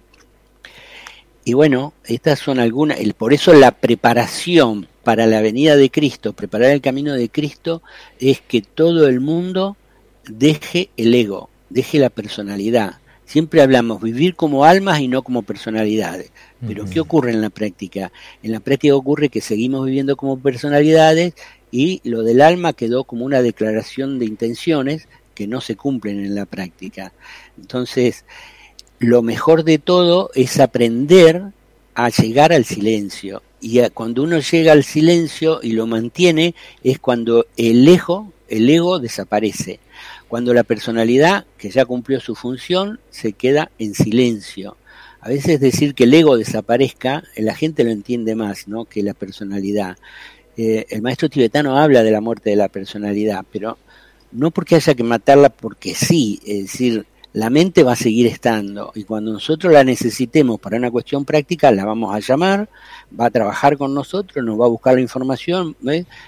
Y 1.48 1.54
bueno, 1.54 1.94
estas 2.04 2.40
son 2.40 2.60
algunas, 2.60 3.00
el, 3.00 3.14
por 3.14 3.34
eso 3.34 3.54
la 3.54 3.72
preparación 3.72 4.90
para 5.06 5.26
la 5.28 5.40
venida 5.40 5.78
de 5.78 5.90
Cristo, 5.90 6.34
preparar 6.34 6.72
el 6.72 6.82
camino 6.82 7.14
de 7.14 7.30
Cristo, 7.30 7.82
es 8.20 8.42
que 8.42 8.62
todo 8.62 9.08
el 9.08 9.22
mundo 9.22 9.78
deje 10.28 10.90
el 10.98 11.16
ego, 11.16 11.50
deje 11.70 12.00
la 12.00 12.10
personalidad. 12.10 12.98
Siempre 13.24 13.62
hablamos 13.62 14.02
vivir 14.02 14.36
como 14.36 14.66
almas 14.66 15.00
y 15.00 15.08
no 15.08 15.22
como 15.22 15.42
personalidades. 15.42 16.34
Pero 16.68 16.84
¿qué 16.84 17.00
ocurre 17.00 17.32
en 17.32 17.40
la 17.40 17.50
práctica? 17.50 18.12
En 18.44 18.52
la 18.52 18.60
práctica 18.60 18.94
ocurre 18.94 19.30
que 19.30 19.40
seguimos 19.40 19.86
viviendo 19.86 20.18
como 20.18 20.38
personalidades 20.38 21.34
y 21.72 22.02
lo 22.04 22.24
del 22.24 22.42
alma 22.42 22.74
quedó 22.74 23.06
como 23.06 23.24
una 23.24 23.42
declaración 23.42 24.20
de 24.20 24.26
intenciones 24.26 25.08
que 25.34 25.48
no 25.48 25.62
se 25.62 25.78
cumplen 25.78 26.26
en 26.26 26.36
la 26.36 26.46
práctica. 26.46 27.14
Entonces, 27.58 28.26
lo 29.00 29.22
mejor 29.22 29.64
de 29.64 29.78
todo 29.78 30.32
es 30.34 30.60
aprender 30.60 31.44
a 31.94 32.10
llegar 32.10 32.54
al 32.54 32.66
silencio. 32.66 33.42
Y 33.60 33.80
cuando 33.90 34.24
uno 34.24 34.40
llega 34.40 34.72
al 34.72 34.84
silencio 34.84 35.60
y 35.64 35.72
lo 35.72 35.88
mantiene, 35.88 36.56
es 36.84 37.00
cuando 37.00 37.48
el 37.58 37.88
ego, 37.88 38.32
el 38.48 38.70
ego 38.70 39.00
desaparece. 39.00 39.80
Cuando 40.28 40.54
la 40.54 40.64
personalidad, 40.64 41.46
que 41.58 41.70
ya 41.70 41.86
cumplió 41.86 42.20
su 42.20 42.36
función, 42.36 43.00
se 43.10 43.34
queda 43.34 43.72
en 43.80 43.94
silencio. 43.94 44.78
A 45.22 45.30
veces 45.30 45.60
decir 45.60 45.96
que 45.96 46.04
el 46.04 46.14
ego 46.14 46.38
desaparezca, 46.38 47.24
la 47.36 47.56
gente 47.56 47.84
lo 47.84 47.92
entiende 47.92 48.36
más 48.36 48.68
¿no? 48.68 48.86
que 48.86 49.02
la 49.04 49.14
personalidad. 49.14 49.98
Eh, 50.56 50.86
el 50.90 51.02
maestro 51.02 51.30
tibetano 51.30 51.78
habla 51.78 52.04
de 52.04 52.12
la 52.12 52.22
muerte 52.22 52.52
de 52.52 52.56
la 52.56 52.68
personalidad, 52.68 53.46
pero 53.52 53.78
no 54.32 54.52
porque 54.52 54.76
haya 54.76 54.96
que 54.96 55.04
matarla 55.04 55.50
porque 55.50 55.96
sí, 55.96 56.40
es 56.46 56.64
decir, 56.64 57.06
la 57.34 57.50
mente 57.50 57.84
va 57.84 57.92
a 57.92 57.98
seguir 57.98 58.26
estando 58.28 58.92
y 58.96 59.04
cuando 59.04 59.32
nosotros 59.32 59.72
la 59.72 59.84
necesitemos 59.84 60.60
para 60.60 60.78
una 60.78 60.90
cuestión 60.90 61.26
práctica, 61.26 61.72
la 61.72 61.86
vamos 61.86 62.16
a 62.16 62.20
llamar, 62.20 62.70
va 63.20 63.26
a 63.26 63.30
trabajar 63.30 63.78
con 63.78 63.94
nosotros, 63.94 64.44
nos 64.44 64.60
va 64.60 64.66
a 64.66 64.70
buscar 64.70 64.96
la 64.96 65.02
información 65.02 65.76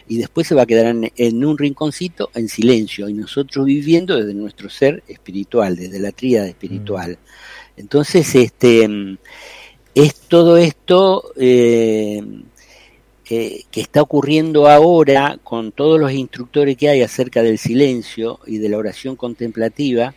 y 0.07 0.17
después 0.17 0.47
se 0.47 0.55
va 0.55 0.63
a 0.63 0.65
quedar 0.65 0.95
en, 1.15 1.45
un 1.45 1.57
rinconcito 1.57 2.29
en 2.35 2.47
silencio 2.47 3.09
y 3.09 3.13
nosotros 3.13 3.65
viviendo 3.65 4.17
desde 4.17 4.33
nuestro 4.33 4.69
ser 4.69 5.03
espiritual, 5.07 5.75
desde 5.75 5.99
la 5.99 6.11
tríada 6.11 6.47
espiritual. 6.47 7.13
Mm. 7.13 7.79
Entonces, 7.79 8.35
este 8.35 9.17
es 9.95 10.13
todo 10.13 10.57
esto 10.57 11.31
eh, 11.37 12.21
que 13.23 13.65
está 13.73 14.01
ocurriendo 14.01 14.67
ahora 14.67 15.39
con 15.43 15.71
todos 15.71 15.99
los 15.99 16.11
instructores 16.11 16.75
que 16.77 16.89
hay 16.89 17.01
acerca 17.01 17.41
del 17.41 17.57
silencio 17.57 18.39
y 18.45 18.57
de 18.57 18.69
la 18.69 18.77
oración 18.77 19.15
contemplativa 19.15 20.13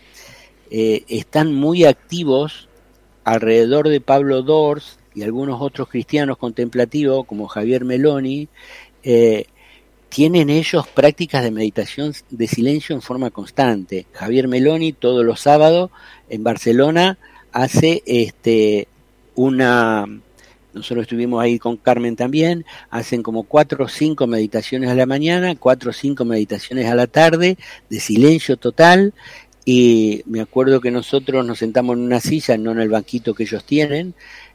eh, 0.74 1.04
están 1.08 1.52
muy 1.52 1.84
activos 1.84 2.66
alrededor 3.24 3.90
de 3.90 4.00
Pablo 4.00 4.40
Dors 4.40 4.98
y 5.14 5.22
algunos 5.22 5.60
otros 5.60 5.86
cristianos 5.90 6.38
contemplativos 6.38 7.26
como 7.26 7.46
Javier 7.46 7.84
Meloni, 7.84 8.48
eh, 9.02 9.44
tienen 10.08 10.48
ellos 10.48 10.88
prácticas 10.88 11.42
de 11.42 11.50
meditación 11.50 12.14
de 12.30 12.48
silencio 12.48 12.94
en 12.94 13.02
forma 13.02 13.28
constante. 13.28 14.06
Javier 14.14 14.48
Meloni 14.48 14.94
todos 14.94 15.26
los 15.26 15.40
sábados 15.40 15.90
en 16.30 16.42
Barcelona 16.42 17.18
hace 17.52 18.02
este 18.06 18.88
una 19.34 20.06
nosotros 20.74 21.02
estuvimos 21.02 21.42
ahí 21.42 21.58
con 21.58 21.76
Carmen 21.76 22.16
también, 22.16 22.64
hacen 22.90 23.22
como 23.22 23.42
cuatro 23.42 23.84
o 23.84 23.88
cinco 23.88 24.26
meditaciones 24.26 24.90
a 24.90 24.94
la 24.94 25.06
mañana, 25.06 25.54
cuatro 25.54 25.90
o 25.90 25.92
cinco 25.92 26.24
meditaciones 26.24 26.86
a 26.86 26.94
la 26.94 27.06
tarde, 27.06 27.58
de 27.90 28.00
silencio 28.00 28.56
total, 28.56 29.12
y 29.64 30.22
me 30.26 30.40
acuerdo 30.40 30.80
que 30.80 30.90
nosotros 30.90 31.46
nos 31.46 31.58
sentamos 31.58 31.96
en 31.96 32.02
una 32.02 32.20
silla, 32.20 32.56
no 32.58 32.72
en 32.72 32.80
el 32.80 32.88
banquito 32.88 33.34
que 33.34 33.44
ellos 33.44 33.64
tienen, 33.64 34.14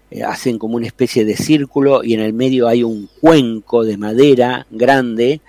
eh, 0.09 0.23
hacen 0.23 0.57
como 0.57 0.75
una 0.75 0.87
especie 0.87 1.25
de 1.25 1.35
círculo 1.35 2.03
y 2.03 2.13
en 2.13 2.21
el 2.21 2.33
medio 2.33 2.67
hay 2.67 2.83
un 2.83 3.09
cuenco 3.19 3.83
de 3.83 3.97
madera 3.97 4.65
grande 4.69 5.41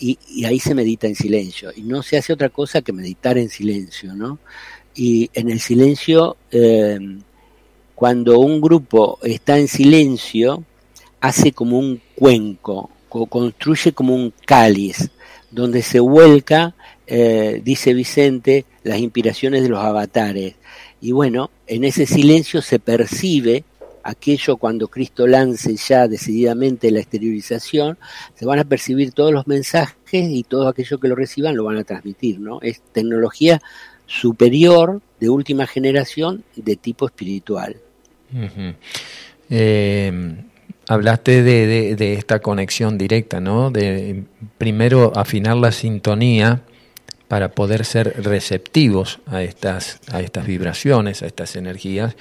y, 0.00 0.18
ahí 0.44 0.58
se 0.58 0.74
medita 0.74 1.06
en 1.06 1.14
silencio. 1.14 1.70
Y 1.74 1.82
no 1.82 2.02
se 2.02 2.16
hace 2.16 2.32
otra 2.32 2.48
cosa 2.48 2.82
que 2.82 2.92
meditar 2.92 3.36
en 3.36 3.50
silencio, 3.50 4.14
¿no? 4.14 4.38
Y 4.94 5.30
en 5.34 5.50
el 5.50 5.60
silencio, 5.60 6.36
em, 6.50 7.20
cuando 7.94 8.40
un 8.40 8.60
grupo 8.60 9.18
está 9.22 9.58
en 9.58 9.68
silencio, 9.68 10.64
hace 11.20 11.52
como 11.52 11.78
un 11.78 12.00
cuenco, 12.14 12.90
construye 13.08 13.92
como 13.92 14.14
un 14.14 14.32
cáliz, 14.46 15.10
donde 15.50 15.82
se 15.82 16.00
vuelca, 16.00 16.74
eh, 17.06 17.60
dice 17.62 17.92
Vicente, 17.92 18.64
las 18.82 18.98
inspiraciones 18.98 19.62
de 19.62 19.68
los 19.68 19.80
avatares. 19.80 20.54
Y 21.00 21.12
bueno, 21.12 21.50
en 21.66 21.84
ese 21.84 22.06
silencio 22.06 22.62
se 22.62 22.78
percibe 22.78 23.64
aquello 24.02 24.56
cuando 24.56 24.88
Cristo 24.88 25.26
lance 25.26 25.76
ya 25.76 26.08
decididamente 26.08 26.90
la 26.90 27.00
exteriorización, 27.00 27.98
se 28.34 28.46
van 28.46 28.58
a 28.58 28.64
percibir 28.64 29.12
todos 29.12 29.32
los 29.32 29.46
mensajes 29.46 29.94
y 30.12 30.42
todo 30.42 30.68
aquello 30.68 30.98
que 30.98 31.08
lo 31.08 31.14
reciban 31.14 31.56
lo 31.56 31.64
van 31.64 31.78
a 31.78 31.84
transmitir, 31.84 32.40
¿no? 32.40 32.60
Es 32.62 32.80
tecnología 32.92 33.60
superior 34.06 35.00
de 35.20 35.28
última 35.28 35.66
generación 35.66 36.44
de 36.56 36.76
tipo 36.76 37.06
espiritual. 37.06 37.76
Eh, 39.48 40.34
hablaste 40.88 41.42
de, 41.42 41.96
de, 41.96 42.14
esta 42.14 42.40
conexión 42.40 42.98
directa, 42.98 43.40
¿no? 43.40 43.70
De 43.70 44.24
primero 44.58 45.12
afinar 45.16 45.56
la 45.56 45.72
sintonía 45.72 46.62
para 47.30 47.52
poder 47.52 47.84
ser 47.84 48.24
receptivos 48.24 49.20
a 49.26 49.44
estas, 49.44 50.00
a 50.10 50.18
estas 50.18 50.48
vibraciones, 50.48 51.22
a 51.22 51.28
estas 51.28 51.54
energías, 51.54 52.16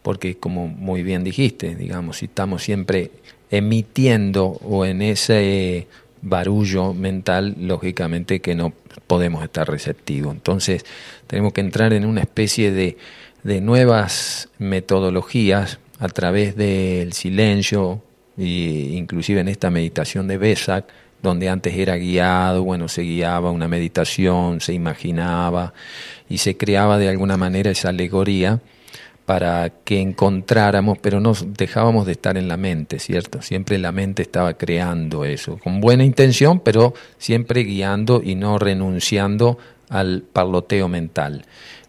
porque 0.00 0.38
como 0.38 0.68
muy 0.68 1.02
bien 1.02 1.22
dijiste, 1.22 1.74
digamos, 1.74 2.16
si 2.16 2.24
estamos 2.24 2.62
siempre 2.62 3.10
emitiendo 3.50 4.46
o 4.46 4.86
en 4.86 5.02
ese 5.02 5.86
barullo 6.22 6.94
mental, 6.94 7.54
lógicamente 7.60 8.40
que 8.40 8.54
no 8.54 8.72
podemos 9.06 9.44
estar 9.44 9.68
receptivos. 9.68 10.32
Entonces 10.32 10.86
tenemos 11.26 11.52
que 11.52 11.60
entrar 11.60 11.92
en 11.92 12.06
una 12.06 12.22
especie 12.22 12.70
de, 12.70 12.96
de 13.42 13.60
nuevas 13.60 14.48
metodologías 14.58 15.78
a 15.98 16.08
través 16.08 16.56
del 16.56 17.12
silencio, 17.12 18.00
e 18.38 18.94
inclusive 18.94 19.42
en 19.42 19.48
esta 19.48 19.68
meditación 19.68 20.26
de 20.26 20.38
Besak, 20.38 20.86
donde 21.24 21.48
antes 21.48 21.74
era 21.74 21.96
guiado, 21.96 22.62
bueno, 22.62 22.86
se 22.86 23.02
guiaba 23.02 23.50
una 23.50 23.66
meditación, 23.66 24.60
se 24.60 24.72
imaginaba 24.72 25.74
y 26.28 26.38
se 26.38 26.56
creaba 26.56 26.98
de 26.98 27.08
alguna 27.08 27.36
manera 27.36 27.72
esa 27.72 27.88
alegoría 27.88 28.60
para 29.26 29.70
que 29.84 30.00
encontráramos, 30.00 30.98
pero 30.98 31.18
no 31.18 31.32
dejábamos 31.32 32.06
de 32.06 32.12
estar 32.12 32.36
en 32.36 32.46
la 32.46 32.56
mente, 32.56 32.98
¿cierto? 32.98 33.40
Siempre 33.42 33.78
la 33.78 33.90
mente 33.90 34.22
estaba 34.22 34.54
creando 34.54 35.24
eso, 35.24 35.58
con 35.58 35.80
buena 35.80 36.04
intención, 36.04 36.60
pero 36.60 36.94
siempre 37.18 37.64
guiando 37.64 38.20
y 38.22 38.34
no 38.34 38.58
renunciando 38.58 39.58
al 39.88 40.22
parloteo 40.30 40.88
mental. 40.88 41.46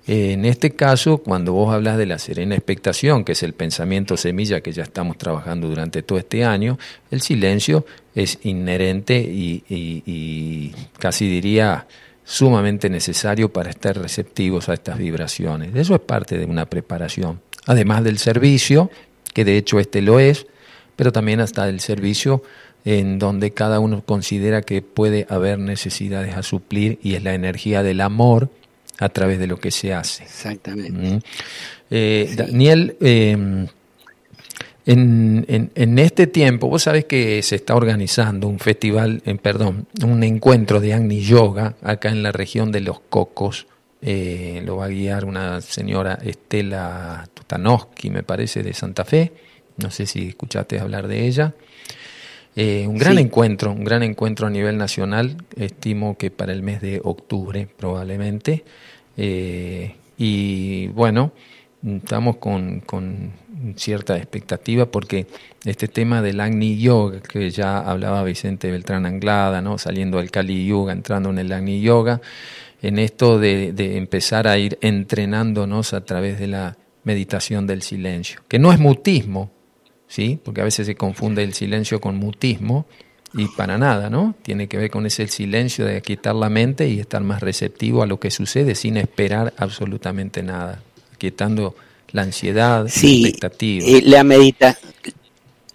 En 0.07 0.45
este 0.45 0.75
caso, 0.75 1.17
cuando 1.17 1.53
vos 1.53 1.73
hablas 1.73 1.97
de 1.97 2.05
la 2.05 2.19
serena 2.19 2.55
expectación, 2.55 3.23
que 3.23 3.31
es 3.31 3.41
el 3.41 3.53
pensamiento 3.53 4.17
semilla 4.17 4.61
que 4.61 4.71
ya 4.71 4.83
estamos 4.83 5.17
trabajando 5.17 5.67
durante 5.67 6.03
todo 6.03 6.19
este 6.19 6.45
año, 6.45 6.77
el 7.09 7.21
silencio 7.21 7.85
es 8.15 8.39
inherente 8.43 9.17
y, 9.19 10.73
casi 10.97 11.29
diría 11.29 11.85
sumamente 12.23 12.89
necesario 12.89 13.51
para 13.53 13.69
estar 13.69 13.97
receptivos 13.99 14.69
a 14.69 14.73
estas 14.73 14.97
vibraciones. 14.97 15.75
Eso 15.75 15.93
es 15.93 16.01
parte 16.01 16.37
de 16.37 16.45
una 16.45 16.65
preparación. 16.65 17.41
Además 17.67 18.03
del 18.03 18.17
servicio, 18.17 18.89
que 19.33 19.45
de 19.45 19.57
hecho 19.57 19.79
este 19.79 20.01
lo 20.01 20.19
es, 20.19 20.47
pero 20.95 21.11
también 21.11 21.41
hasta 21.41 21.67
el 21.67 21.81
servicio 21.81 22.41
en 22.85 23.19
donde 23.19 23.51
cada 23.51 23.79
uno 23.79 24.03
considera 24.05 24.61
que 24.61 24.81
puede 24.81 25.25
haber 25.29 25.59
necesidades 25.59 26.35
a 26.35 26.43
suplir 26.43 26.99
y 27.03 27.15
es 27.15 27.23
la 27.23 27.33
energía 27.33 27.83
del 27.83 27.99
amor 27.99 28.49
a 28.99 29.09
través 29.09 29.39
de 29.39 29.47
lo 29.47 29.59
que 29.59 29.71
se 29.71 29.93
hace. 29.93 30.23
Exactamente. 30.23 31.15
¿Mm? 31.15 31.19
Eh, 31.91 32.33
Daniel, 32.35 32.95
em, 33.01 33.67
en, 34.85 35.71
en, 35.73 35.99
este 35.99 36.27
tiempo, 36.27 36.67
vos 36.67 36.83
sabés 36.83 37.05
que 37.05 37.41
se 37.41 37.55
está 37.55 37.75
organizando 37.75 38.47
un 38.47 38.59
festival, 38.59 39.21
eh, 39.25 39.35
perdón, 39.35 39.87
un 40.03 40.23
encuentro 40.23 40.79
de 40.79 40.93
Agni 40.93 41.21
Yoga 41.21 41.75
acá 41.81 42.09
en 42.09 42.21
la 42.21 42.31
región 42.31 42.71
de 42.71 42.81
Los 42.81 42.99
Cocos. 42.99 43.67
Eh, 44.01 44.61
lo 44.63 44.77
va 44.77 44.85
a 44.85 44.89
guiar 44.89 45.25
una 45.25 45.61
señora 45.61 46.19
Estela 46.23 47.27
Tutanoski, 47.33 48.11
me 48.11 48.21
parece, 48.21 48.61
de 48.61 48.73
Santa 48.73 49.03
Fe. 49.05 49.33
No 49.77 49.89
sé 49.89 50.05
si 50.05 50.29
escuchaste 50.29 50.79
hablar 50.79 51.07
de 51.07 51.25
ella. 51.25 51.53
Eh, 52.55 52.85
un 52.87 52.97
gran 52.97 53.17
encuentro, 53.17 53.71
un 53.71 53.83
gran 53.83 54.01
encuentro 54.03 54.47
a 54.47 54.49
nivel 54.49 54.77
nacional, 54.77 55.35
estimo 55.57 56.17
que 56.17 56.31
para 56.31 56.53
el 56.53 56.61
mes 56.63 56.81
de 56.81 57.01
octubre 57.03 57.67
probablemente. 57.75 58.63
Eh, 59.17 59.95
y 60.17 60.87
bueno, 60.87 61.33
estamos 61.85 62.37
con, 62.37 62.79
con, 62.79 63.33
cierta 63.75 64.17
expectativa 64.17 64.85
porque 64.85 65.27
este 65.65 65.87
tema 65.87 66.21
del 66.21 66.39
Agni 66.39 66.77
Yoga, 66.77 67.21
que 67.21 67.49
ya 67.49 67.79
hablaba 67.79 68.23
Vicente 68.23 68.71
Beltrán 68.71 69.05
Anglada, 69.05 69.61
¿no? 69.61 69.77
saliendo 69.77 70.17
del 70.17 70.31
Kali 70.31 70.67
Yoga, 70.67 70.93
entrando 70.93 71.29
en 71.29 71.39
el 71.39 71.51
Agni 71.51 71.81
Yoga, 71.81 72.21
en 72.81 72.99
esto 72.99 73.39
de, 73.39 73.73
de 73.73 73.97
empezar 73.97 74.47
a 74.47 74.57
ir 74.57 74.77
entrenándonos 74.81 75.93
a 75.93 76.05
través 76.05 76.39
de 76.39 76.47
la 76.47 76.77
meditación 77.03 77.67
del 77.67 77.81
silencio, 77.81 78.41
que 78.47 78.59
no 78.59 78.71
es 78.71 78.79
mutismo, 78.79 79.51
¿sí? 80.07 80.39
porque 80.43 80.61
a 80.61 80.65
veces 80.65 80.85
se 80.85 80.95
confunde 80.95 81.43
el 81.43 81.53
silencio 81.53 81.99
con 81.99 82.17
mutismo 82.17 82.85
y 83.33 83.47
para 83.49 83.77
nada, 83.77 84.09
¿no? 84.09 84.33
Tiene 84.43 84.67
que 84.67 84.77
ver 84.77 84.89
con 84.89 85.05
ese 85.05 85.27
silencio 85.27 85.85
de 85.85 86.01
quitar 86.01 86.35
la 86.35 86.49
mente 86.49 86.87
y 86.87 86.99
estar 87.01 87.21
más 87.21 87.41
receptivo 87.41 88.01
a 88.01 88.05
lo 88.05 88.17
que 88.17 88.31
sucede 88.31 88.75
sin 88.75 88.95
esperar 88.95 89.53
absolutamente 89.57 90.41
nada, 90.41 90.81
quietando 91.17 91.75
la 92.15 92.21
ansiedad, 92.23 92.83
la 92.83 92.89
expectativa. 92.89 93.85
Eh, 93.85 94.01
la, 94.05 94.23
medita 94.23 94.77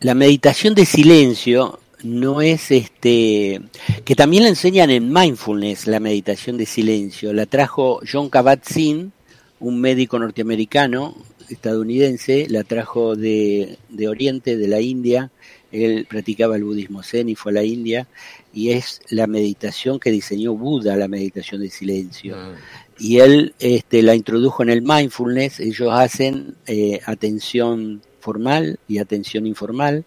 la 0.00 0.14
meditación 0.14 0.74
de 0.74 0.86
silencio 0.86 1.78
no 2.02 2.40
es 2.40 2.70
este 2.70 3.60
que 4.06 4.16
también 4.16 4.44
la 4.44 4.48
enseñan 4.48 4.88
en 4.88 5.12
mindfulness 5.12 5.86
la 5.86 6.00
meditación 6.00 6.56
de 6.56 6.64
silencio 6.64 7.34
la 7.34 7.44
trajo 7.44 8.00
John 8.10 8.30
Kabat-Zinn 8.30 9.12
un 9.58 9.80
médico 9.82 10.18
norteamericano 10.18 11.14
estadounidense, 11.50 12.46
la 12.48 12.64
trajo 12.64 13.16
de, 13.16 13.76
de, 13.88 14.08
Oriente, 14.08 14.56
de 14.56 14.68
la 14.68 14.80
India, 14.80 15.30
él 15.72 16.06
practicaba 16.08 16.56
el 16.56 16.64
budismo 16.64 17.02
zen 17.02 17.28
y 17.28 17.34
fue 17.34 17.52
a 17.52 17.56
la 17.56 17.64
India, 17.64 18.08
y 18.52 18.70
es 18.70 19.00
la 19.08 19.26
meditación 19.26 20.00
que 20.00 20.10
diseñó 20.10 20.54
Buda, 20.54 20.96
la 20.96 21.08
meditación 21.08 21.60
de 21.60 21.70
silencio. 21.70 22.36
Ah. 22.36 22.54
Y 22.98 23.18
él 23.18 23.54
este, 23.58 24.02
la 24.02 24.14
introdujo 24.14 24.62
en 24.62 24.70
el 24.70 24.82
mindfulness, 24.82 25.60
ellos 25.60 25.88
hacen 25.92 26.56
eh, 26.66 27.00
atención 27.06 28.02
formal 28.20 28.78
y 28.86 28.98
atención 28.98 29.46
informal. 29.46 30.04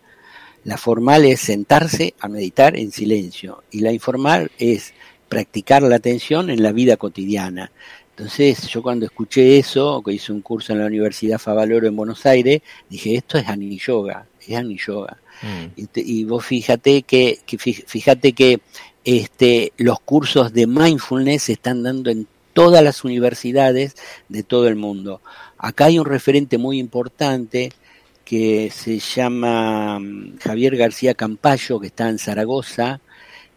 La 0.63 0.77
formal 0.77 1.25
es 1.25 1.41
sentarse 1.41 2.13
a 2.19 2.29
meditar 2.29 2.77
en 2.77 2.91
silencio 2.91 3.63
y 3.71 3.79
la 3.79 3.91
informal 3.91 4.51
es 4.59 4.93
practicar 5.27 5.81
la 5.83 5.95
atención 5.95 6.49
en 6.49 6.61
la 6.61 6.71
vida 6.71 6.95
cotidiana. 6.95 7.71
Entonces 8.15 8.67
yo 8.67 8.83
cuando 8.83 9.05
escuché 9.05 9.57
eso, 9.57 10.03
que 10.05 10.13
hice 10.13 10.31
un 10.31 10.41
curso 10.41 10.71
en 10.71 10.79
la 10.79 10.85
Universidad 10.85 11.39
Favaloro 11.39 11.87
en 11.87 11.95
Buenos 11.95 12.25
Aires, 12.27 12.61
dije, 12.87 13.15
esto 13.15 13.39
es 13.39 13.47
Ani 13.47 13.77
Yoga, 13.79 14.27
Yoga. 14.47 15.17
Mm. 15.41 15.81
Y, 15.95 16.23
vos 16.25 16.45
fíjate 16.45 17.03
que, 17.03 17.39
fíjate 17.85 18.33
que 18.33 18.59
este, 19.03 19.73
los 19.77 19.99
cursos 19.99 20.53
de 20.53 20.67
mindfulness 20.67 21.43
se 21.43 21.53
están 21.53 21.83
dando 21.83 22.09
en 22.09 22.27
todas 22.53 22.83
las 22.83 23.03
universidades 23.03 23.95
de 24.29 24.43
todo 24.43 24.67
el 24.67 24.75
mundo. 24.75 25.21
Acá 25.57 25.85
hay 25.85 25.99
un 25.99 26.05
referente 26.05 26.57
muy 26.57 26.79
importante 26.79 27.71
que 28.23 28.71
se 28.73 28.99
llama 28.99 29.99
mm, 29.99 30.37
Javier 30.39 30.77
García 30.77 31.13
Campayo, 31.13 31.79
que 31.79 31.87
está 31.87 32.09
en 32.09 32.19
Zaragoza, 32.19 33.01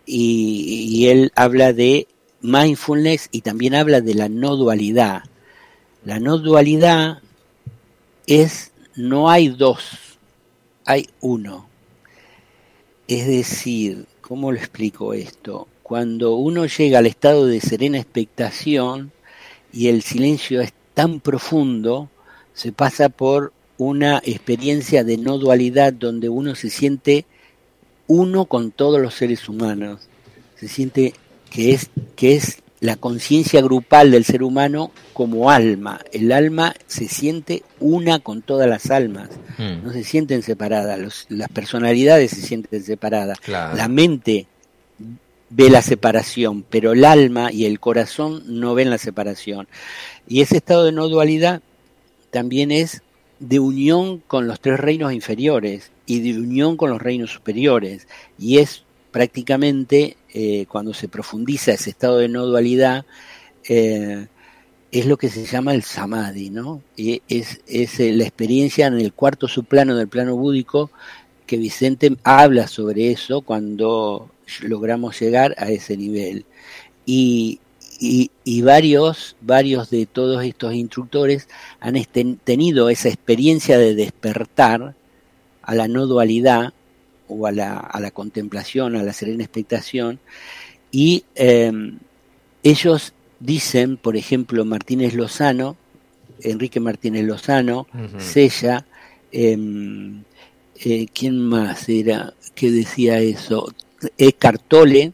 y 0.09 1.09
él 1.09 1.33
habla 1.35 1.73
de 1.73 2.07
mindfulness 2.41 3.29
y 3.33 3.41
también 3.41 3.75
habla 3.75 4.01
de 4.01 4.15
la 4.15 4.29
no 4.29 4.57
dualidad. 4.57 5.25
La 6.05 6.21
no 6.21 6.39
dualidad 6.39 7.19
es, 8.27 8.73
no 8.95 9.29
hay 9.29 9.49
dos, 9.49 10.06
hay 10.87 11.09
uno. 11.21 11.67
Es 13.09 13.27
decir, 13.27 14.07
¿cómo 14.21 14.51
lo 14.51 14.59
explico 14.59 15.13
esto? 15.13 15.69
Cuando 15.83 16.37
uno 16.37 16.67
llega 16.67 16.99
al 16.99 17.07
estado 17.07 17.47
de 17.47 17.61
serena 17.61 17.99
expectación 17.99 19.13
y 19.73 19.89
el 19.89 20.03
silencio 20.03 20.61
es 20.61 20.73
tan 20.95 21.21
profundo, 21.21 22.09
se 22.55 22.73
pasa 22.73 23.09
por 23.09 23.53
una 23.79 24.23
experiencia 24.25 25.05
de 25.05 25.19
no 25.19 25.39
dualidad 25.39 25.93
donde 25.93 26.29
uno 26.29 26.55
se 26.55 26.71
siente 26.71 27.27
uno 28.07 28.47
con 28.47 28.71
todos 28.71 29.01
los 29.01 29.15
seres 29.15 29.49
humanos, 29.49 30.09
se 30.57 30.69
siente 30.69 31.13
que 31.51 31.73
es, 31.73 31.91
que 32.15 32.37
es 32.37 32.63
la 32.81 32.97
conciencia 32.97 33.63
grupal 33.63 34.11
del 34.11 34.25
ser 34.25 34.43
humano 34.43 34.91
como 35.13 35.51
alma. 35.51 36.01
El 36.13 36.33
alma 36.33 36.75
se 36.87 37.09
siente 37.09 37.63
una 37.81 38.19
con 38.19 38.43
todas 38.43 38.69
las 38.69 38.91
almas, 38.91 39.31
mm. 39.59 39.85
no 39.85 39.93
se 39.93 40.05
sienten 40.05 40.43
separadas, 40.43 41.27
las 41.29 41.49
personalidades 41.49 42.33
se 42.33 42.43
sienten 42.43 42.83
separadas. 42.83 43.39
La 43.47 43.89
mente 43.89 44.47
ve 45.49 45.71
la 45.71 45.83
separación, 45.83 46.65
pero 46.69 46.93
el 46.93 47.05
alma 47.05 47.53
y 47.53 47.65
el 47.65 47.81
corazón 47.81 48.43
no 48.47 48.75
ven 48.75 48.91
la 48.91 48.99
separación. 48.99 49.69
Y 50.29 50.41
ese 50.41 50.57
estado 50.57 50.85
de 50.85 50.93
no 50.93 51.09
dualidad 51.09 51.63
también 52.31 52.71
es 52.71 53.03
de 53.39 53.61
unión 53.61 54.23
con 54.27 54.47
los 54.47 54.61
tres 54.61 54.81
reinos 54.81 55.13
inferiores 55.13 55.93
y 56.07 56.21
de 56.21 56.39
unión 56.39 56.77
con 56.77 56.91
los 56.91 57.01
reinos 57.01 57.31
superiores. 57.31 58.09
Y 58.39 58.59
es 58.59 58.83
prácticamente 59.17 60.19
eh, 60.35 60.67
cuando 60.69 60.93
se 60.93 61.09
profundiza 61.09 61.73
ese 61.73 61.89
estado 61.89 62.19
de 62.19 62.29
no 62.29 62.45
dualidad, 62.45 63.07
eh, 63.67 64.27
es 64.93 65.07
lo 65.07 65.17
que 65.17 65.31
se 65.31 65.47
llama 65.47 65.73
el 65.73 65.85
samadhi, 65.85 66.51
¿no? 66.51 66.83
Y 66.99 67.23
es, 67.27 67.63
es 67.67 67.99
eh, 67.99 68.13
la 68.13 68.25
experiencia 68.25 68.89
en 68.89 69.01
el 69.01 69.15
cuarto 69.15 69.49
subplano 69.49 69.97
del 69.97 70.09
plano 70.09 70.37
búdico 70.37 70.91
que 71.47 71.57
Vicente 71.57 72.15
habla 72.25 72.69
sobre 72.69 73.11
eso 73.11 73.41
cuando 73.41 74.31
logramos 74.61 75.19
llegar 75.19 75.55
a 75.57 75.71
ese 75.71 75.97
nivel. 75.97 76.45
Y, 77.07 77.61
y, 77.99 78.61
varios, 78.61 79.35
varios 79.41 79.89
de 79.89 80.05
todos 80.05 80.45
estos 80.45 80.75
instructores 80.75 81.49
han 81.81 81.95
tenido 82.45 82.91
esa 82.91 83.09
experiencia 83.09 83.79
de 83.79 83.95
despertar 83.95 84.95
a 85.63 85.75
la 85.75 85.89
no 85.89 86.05
dualidad 86.05 86.75
o 87.29 87.47
a 87.47 87.53
la, 87.53 87.77
a 87.77 88.01
la 88.01 88.11
contemplación, 88.11 88.97
a 88.97 89.03
la 89.03 89.13
serena 89.13 89.45
expectación, 89.45 90.19
y 90.91 91.25
em, 91.35 91.99
ellos 92.63 93.13
dicen, 93.41 93.97
por 93.97 94.17
ejemplo, 94.17 94.65
Martínez 94.65 95.15
Lozano, 95.15 95.77
Enrique 96.41 96.81
Martínez 96.81 97.25
Lozano, 97.25 97.87
Sella, 98.19 98.87
em, 99.33 100.23
eh, 100.77 101.07
¿quién 101.13 101.41
más 101.41 101.89
era 101.89 102.35
que 102.55 102.71
decía 102.71 103.19
eso? 103.19 103.73
Cartole, 104.39 105.13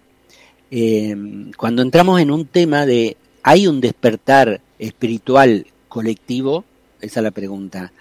eh, 0.70 1.14
cuando 1.56 1.82
entramos 1.82 2.20
en 2.20 2.30
un 2.30 2.46
tema 2.46 2.86
de, 2.86 3.16
¿hay 3.42 3.66
un 3.66 3.80
despertar 3.80 4.60
espiritual 4.78 5.66
colectivo? 5.88 6.64
Esa 7.00 7.20
es 7.20 7.24
la 7.24 7.30
pregunta. 7.30 7.92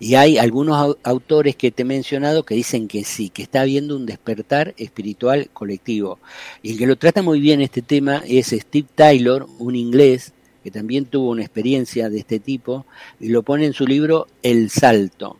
Y 0.00 0.16
hay 0.16 0.38
algunos 0.38 0.96
autores 1.02 1.56
que 1.56 1.70
te 1.70 1.82
he 1.82 1.84
mencionado 1.86 2.44
que 2.44 2.54
dicen 2.54 2.88
que 2.88 3.04
sí, 3.04 3.30
que 3.30 3.42
está 3.42 3.62
habiendo 3.62 3.96
un 3.96 4.06
despertar 4.06 4.74
espiritual 4.76 5.48
colectivo. 5.52 6.18
Y 6.62 6.72
el 6.72 6.78
que 6.78 6.86
lo 6.86 6.96
trata 6.96 7.22
muy 7.22 7.40
bien 7.40 7.60
este 7.60 7.82
tema 7.82 8.22
es 8.26 8.48
Steve 8.48 8.88
Taylor, 8.94 9.46
un 9.58 9.76
inglés 9.76 10.32
que 10.62 10.70
también 10.70 11.04
tuvo 11.04 11.30
una 11.30 11.42
experiencia 11.42 12.08
de 12.08 12.20
este 12.20 12.40
tipo, 12.40 12.86
y 13.20 13.28
lo 13.28 13.42
pone 13.42 13.66
en 13.66 13.74
su 13.74 13.86
libro 13.86 14.26
El 14.42 14.70
Salto. 14.70 15.38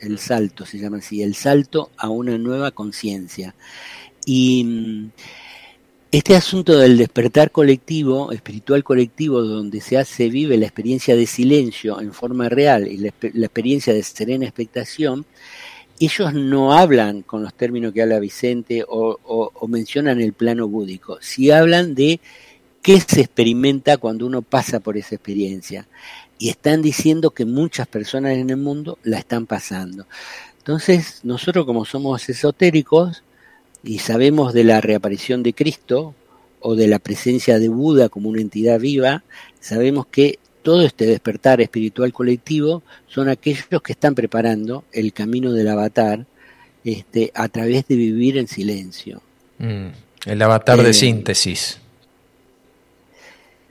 El 0.00 0.18
Salto 0.18 0.64
se 0.64 0.78
llama 0.78 0.98
así, 0.98 1.22
El 1.22 1.34
Salto 1.34 1.90
a 1.98 2.08
una 2.08 2.38
nueva 2.38 2.70
conciencia. 2.70 3.54
Y 4.24 4.64
mm, 4.64 5.10
este 6.12 6.36
asunto 6.36 6.78
del 6.78 6.96
despertar 6.96 7.50
colectivo, 7.50 8.30
espiritual 8.30 8.84
colectivo, 8.84 9.42
donde 9.42 9.80
se 9.80 9.98
hace, 9.98 10.28
vive 10.28 10.56
la 10.56 10.66
experiencia 10.66 11.16
de 11.16 11.26
silencio 11.26 12.00
en 12.00 12.12
forma 12.12 12.48
real 12.48 12.86
y 12.86 12.98
la, 12.98 13.08
experiencia 13.08 13.92
de 13.92 14.02
serena 14.02 14.44
expectación, 14.44 15.26
ellos 15.98 16.32
no 16.32 16.74
hablan 16.74 17.22
con 17.22 17.42
los 17.42 17.54
términos 17.54 17.92
que 17.92 18.02
habla 18.02 18.20
Vicente 18.20 18.84
o, 18.86 19.50
mencionan 19.68 20.20
el 20.20 20.32
plano 20.32 20.68
búdico, 20.68 21.18
si 21.20 21.50
hablan 21.50 21.94
de 21.94 22.20
qué 22.82 23.00
se 23.00 23.22
experimenta 23.22 23.96
cuando 23.96 24.26
uno 24.26 24.42
pasa 24.42 24.78
por 24.78 24.96
esa 24.96 25.16
experiencia. 25.16 25.88
Y 26.38 26.50
están 26.50 26.82
diciendo 26.82 27.30
que 27.30 27.46
muchas 27.46 27.88
personas 27.88 28.32
en 28.32 28.50
el 28.50 28.58
mundo 28.58 28.98
la 29.02 29.18
están 29.18 29.46
pasando. 29.46 30.06
Entonces, 30.58 31.20
nosotros 31.24 31.64
como 31.64 31.84
somos 31.84 32.28
esotéricos 32.28 33.22
y 33.82 33.98
sabemos 33.98 34.52
de 34.52 34.64
la 34.64 34.80
reaparición 34.80 35.42
de 35.42 35.52
Cristo 35.52 36.14
o 36.60 36.74
de 36.74 36.88
la 36.88 36.98
presencia 36.98 37.58
de 37.58 37.68
Buda 37.68 38.08
como 38.08 38.28
una 38.28 38.40
entidad 38.40 38.80
viva, 38.80 39.22
sabemos 39.60 40.06
que 40.06 40.38
todo 40.62 40.82
este 40.82 41.06
despertar 41.06 41.60
espiritual 41.60 42.12
colectivo 42.12 42.82
son 43.06 43.28
aquellos 43.28 43.80
que 43.82 43.92
están 43.92 44.16
preparando 44.16 44.84
el 44.92 45.12
camino 45.12 45.52
del 45.52 45.68
avatar 45.68 46.26
este, 46.84 47.30
a 47.34 47.48
través 47.48 47.86
de 47.86 47.94
vivir 47.94 48.36
en 48.36 48.48
silencio. 48.48 49.22
Mm, 49.58 49.86
el 50.26 50.42
avatar 50.42 50.82
de 50.82 50.90
eh, 50.90 50.94
síntesis. 50.94 51.78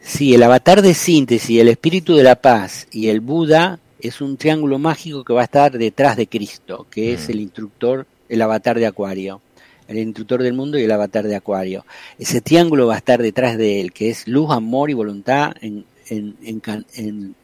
Sí, 0.02 0.36
el 0.36 0.44
avatar 0.44 0.82
de 0.82 0.94
síntesis, 0.94 1.60
el 1.60 1.68
espíritu 1.68 2.16
de 2.16 2.24
la 2.24 2.36
paz 2.36 2.88
y 2.92 3.10
el 3.10 3.20
Buda 3.20 3.80
es 4.00 4.22
un 4.22 4.38
triángulo 4.38 4.80
mágico 4.80 5.26
que 5.26 5.34
va 5.34 5.42
a 5.42 5.46
estar 5.46 5.78
detrás 5.78 6.16
de 6.16 6.28
Cristo, 6.28 6.88
que 6.90 7.14
es 7.14 7.28
mm. 7.28 7.32
el 7.32 7.40
instructor, 7.42 8.08
el 8.30 8.42
avatar 8.42 8.80
de 8.80 8.86
Acuario 8.86 9.42
el 9.88 9.98
instructor 9.98 10.42
del 10.42 10.54
mundo 10.54 10.78
y 10.78 10.84
el 10.84 10.92
avatar 10.92 11.26
de 11.26 11.36
Acuario. 11.36 11.86
Ese 12.18 12.42
triángulo 12.42 12.88
va 12.88 12.96
a 12.96 12.98
estar 12.98 13.22
detrás 13.22 13.58
de 13.58 13.82
él, 13.82 13.92
que 13.92 14.10
es 14.10 14.28
luz, 14.28 14.52
amor 14.52 14.90
y 14.90 14.94
voluntad 14.94 15.54
en, 15.62 15.86
en, 16.10 16.36
en, 16.44 17.36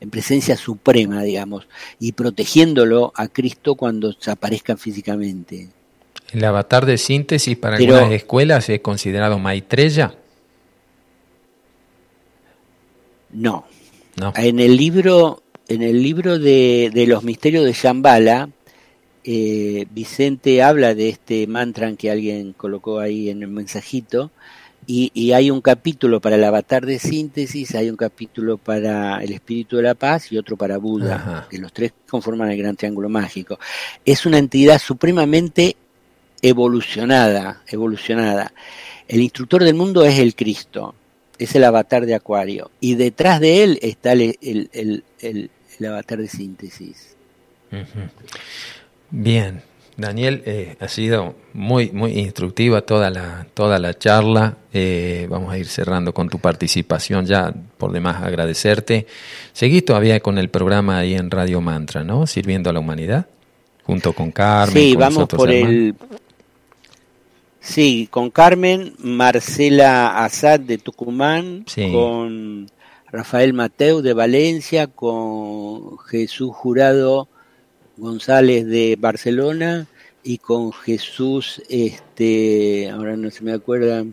en 0.00 0.10
presencia 0.10 0.56
suprema, 0.56 1.22
digamos, 1.22 1.68
y 1.98 2.12
protegiéndolo 2.12 3.12
a 3.14 3.28
Cristo 3.28 3.74
cuando 3.74 4.12
se 4.18 4.30
aparezca 4.30 4.76
físicamente. 4.76 5.68
¿El 6.32 6.44
avatar 6.44 6.86
de 6.86 6.96
síntesis 6.96 7.56
para 7.56 7.76
algunas 7.76 8.12
escuelas 8.12 8.68
es 8.68 8.80
considerado 8.80 9.38
Maitreya? 9.38 10.14
No. 13.32 13.64
no. 14.16 14.32
En 14.36 14.60
el 14.60 14.76
libro, 14.76 15.42
en 15.68 15.82
el 15.82 16.02
libro 16.02 16.38
de, 16.38 16.90
de 16.92 17.06
los 17.06 17.22
misterios 17.24 17.64
de 17.64 17.72
Shambhala, 17.72 18.48
eh, 19.24 19.86
Vicente 19.90 20.62
habla 20.62 20.94
de 20.94 21.08
este 21.08 21.46
mantra 21.46 21.94
que 21.96 22.10
alguien 22.10 22.52
colocó 22.52 23.00
ahí 23.00 23.30
en 23.30 23.42
el 23.42 23.48
mensajito, 23.48 24.30
y, 24.86 25.32
hay 25.32 25.50
un 25.50 25.60
capítulo 25.60 26.20
para 26.20 26.36
el 26.36 26.42
avatar 26.42 26.84
de 26.84 26.98
síntesis, 26.98 27.74
hay 27.76 27.90
un 27.90 27.96
capítulo 27.96 28.56
para 28.56 29.22
el 29.22 29.32
espíritu 29.32 29.76
de 29.76 29.82
la 29.84 29.94
paz 29.94 30.32
y 30.32 30.38
otro 30.38 30.56
para 30.56 30.78
Buda, 30.78 31.46
que 31.48 31.58
los 31.58 31.72
tres 31.72 31.92
conforman 32.08 32.50
el 32.50 32.58
gran 32.58 32.74
triángulo 32.74 33.08
mágico. 33.08 33.58
Es 34.04 34.26
una 34.26 34.38
entidad 34.38 34.80
supremamente 34.80 35.76
evolucionada, 36.42 37.62
evolucionada. 37.68 38.52
El 39.06 39.20
instructor 39.20 39.62
del 39.62 39.74
mundo 39.74 40.04
es 40.04 40.18
el 40.18 40.34
Cristo, 40.34 40.94
es 41.38 41.54
el 41.54 41.64
avatar 41.64 42.04
de 42.04 42.14
Acuario, 42.14 42.70
y 42.80 42.96
detrás 42.96 43.38
de 43.38 43.62
él 43.62 43.78
está 43.82 44.12
el, 44.12 44.36
el, 44.40 45.04
el, 45.20 45.50
avatar 45.86 46.18
de 46.18 46.28
síntesis. 46.28 47.14
Bien, 49.10 49.62
Daniel, 49.96 50.42
eh, 50.46 50.76
ha 50.80 50.88
sido 50.88 51.34
muy, 51.52 51.90
muy 51.90 52.18
instructiva 52.18 52.82
toda 52.82 53.10
la, 53.10 53.46
toda 53.54 53.78
la 53.78 53.98
charla. 53.98 54.56
Eh, 54.72 55.26
vamos 55.28 55.52
a 55.52 55.58
ir 55.58 55.66
cerrando 55.66 56.14
con 56.14 56.28
tu 56.28 56.38
participación 56.38 57.26
ya, 57.26 57.52
por 57.76 57.92
demás 57.92 58.22
agradecerte. 58.22 59.06
Seguís 59.52 59.84
todavía 59.84 60.20
con 60.20 60.38
el 60.38 60.48
programa 60.48 60.98
ahí 60.98 61.14
en 61.14 61.30
Radio 61.30 61.60
Mantra, 61.60 62.04
¿no? 62.04 62.26
Sirviendo 62.26 62.70
a 62.70 62.72
la 62.72 62.80
humanidad, 62.80 63.26
junto 63.84 64.12
con 64.12 64.30
Carmen. 64.30 64.74
Sí, 64.74 64.96
vamos 64.96 65.28
por 65.28 65.50
el... 65.50 65.94
Sí, 67.62 68.08
con 68.10 68.30
Carmen, 68.30 68.94
Marcela 68.98 70.24
Azad 70.24 70.60
de 70.60 70.78
Tucumán, 70.78 71.66
con 71.92 72.70
Rafael 73.12 73.52
Mateu 73.52 74.00
de 74.00 74.14
Valencia, 74.14 74.86
con 74.86 75.98
Jesús 75.98 76.52
Jurado 76.54 77.28
González 78.00 78.66
de 78.66 78.96
Barcelona 78.98 79.86
y 80.24 80.38
con 80.38 80.72
Jesús, 80.72 81.62
este, 81.68 82.90
ahora 82.90 83.16
no 83.16 83.30
se 83.30 83.44
me 83.44 83.52
acuerda, 83.52 84.04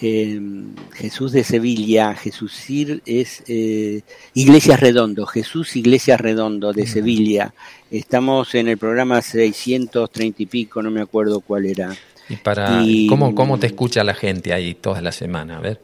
em, 0.00 0.74
Jesús 0.92 1.32
de 1.32 1.44
Sevilla, 1.44 2.14
Jesús 2.14 2.52
Sir 2.52 3.02
es 3.04 3.42
eh, 3.46 4.02
Iglesias 4.34 4.80
Redondo, 4.80 5.26
Jesús 5.26 5.76
Iglesias 5.76 6.20
Redondo 6.20 6.72
de 6.72 6.86
Sevilla. 6.86 7.54
Estamos 7.90 8.54
en 8.54 8.68
el 8.68 8.78
programa 8.78 9.20
630 9.20 10.42
y 10.42 10.46
pico, 10.46 10.82
no 10.82 10.90
me 10.90 11.02
acuerdo 11.02 11.40
cuál 11.40 11.66
era. 11.66 11.94
¿Y 12.28 12.36
para 12.36 12.82
¿cómo, 13.08 13.34
cómo 13.34 13.58
te 13.58 13.66
escucha 13.66 14.04
la 14.04 14.14
gente 14.14 14.52
ahí 14.52 14.74
toda 14.74 15.02
la 15.02 15.12
semana? 15.12 15.58
A 15.58 15.60
ver. 15.60 15.80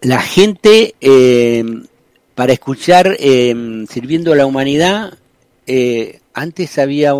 La 0.00 0.20
gente, 0.20 0.96
em, 1.00 1.84
para 2.34 2.52
escuchar 2.52 3.16
Sirviendo 3.18 4.32
a 4.32 4.36
la 4.36 4.46
Humanidad, 4.46 5.18
eh, 5.66 6.20
antes 6.34 6.78
había, 6.78 7.12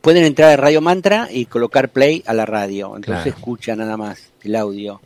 pueden 0.00 0.24
entrar 0.24 0.50
a 0.50 0.56
Radio 0.56 0.80
Mantra 0.80 1.28
y 1.30 1.46
colocar 1.46 1.90
play 1.90 2.22
a 2.26 2.34
la 2.34 2.46
radio, 2.46 2.96
entonces 2.96 3.34
escucha 3.34 3.76
nada 3.76 3.96
más 3.96 4.30
el 4.42 4.56
audio. 4.56 5.00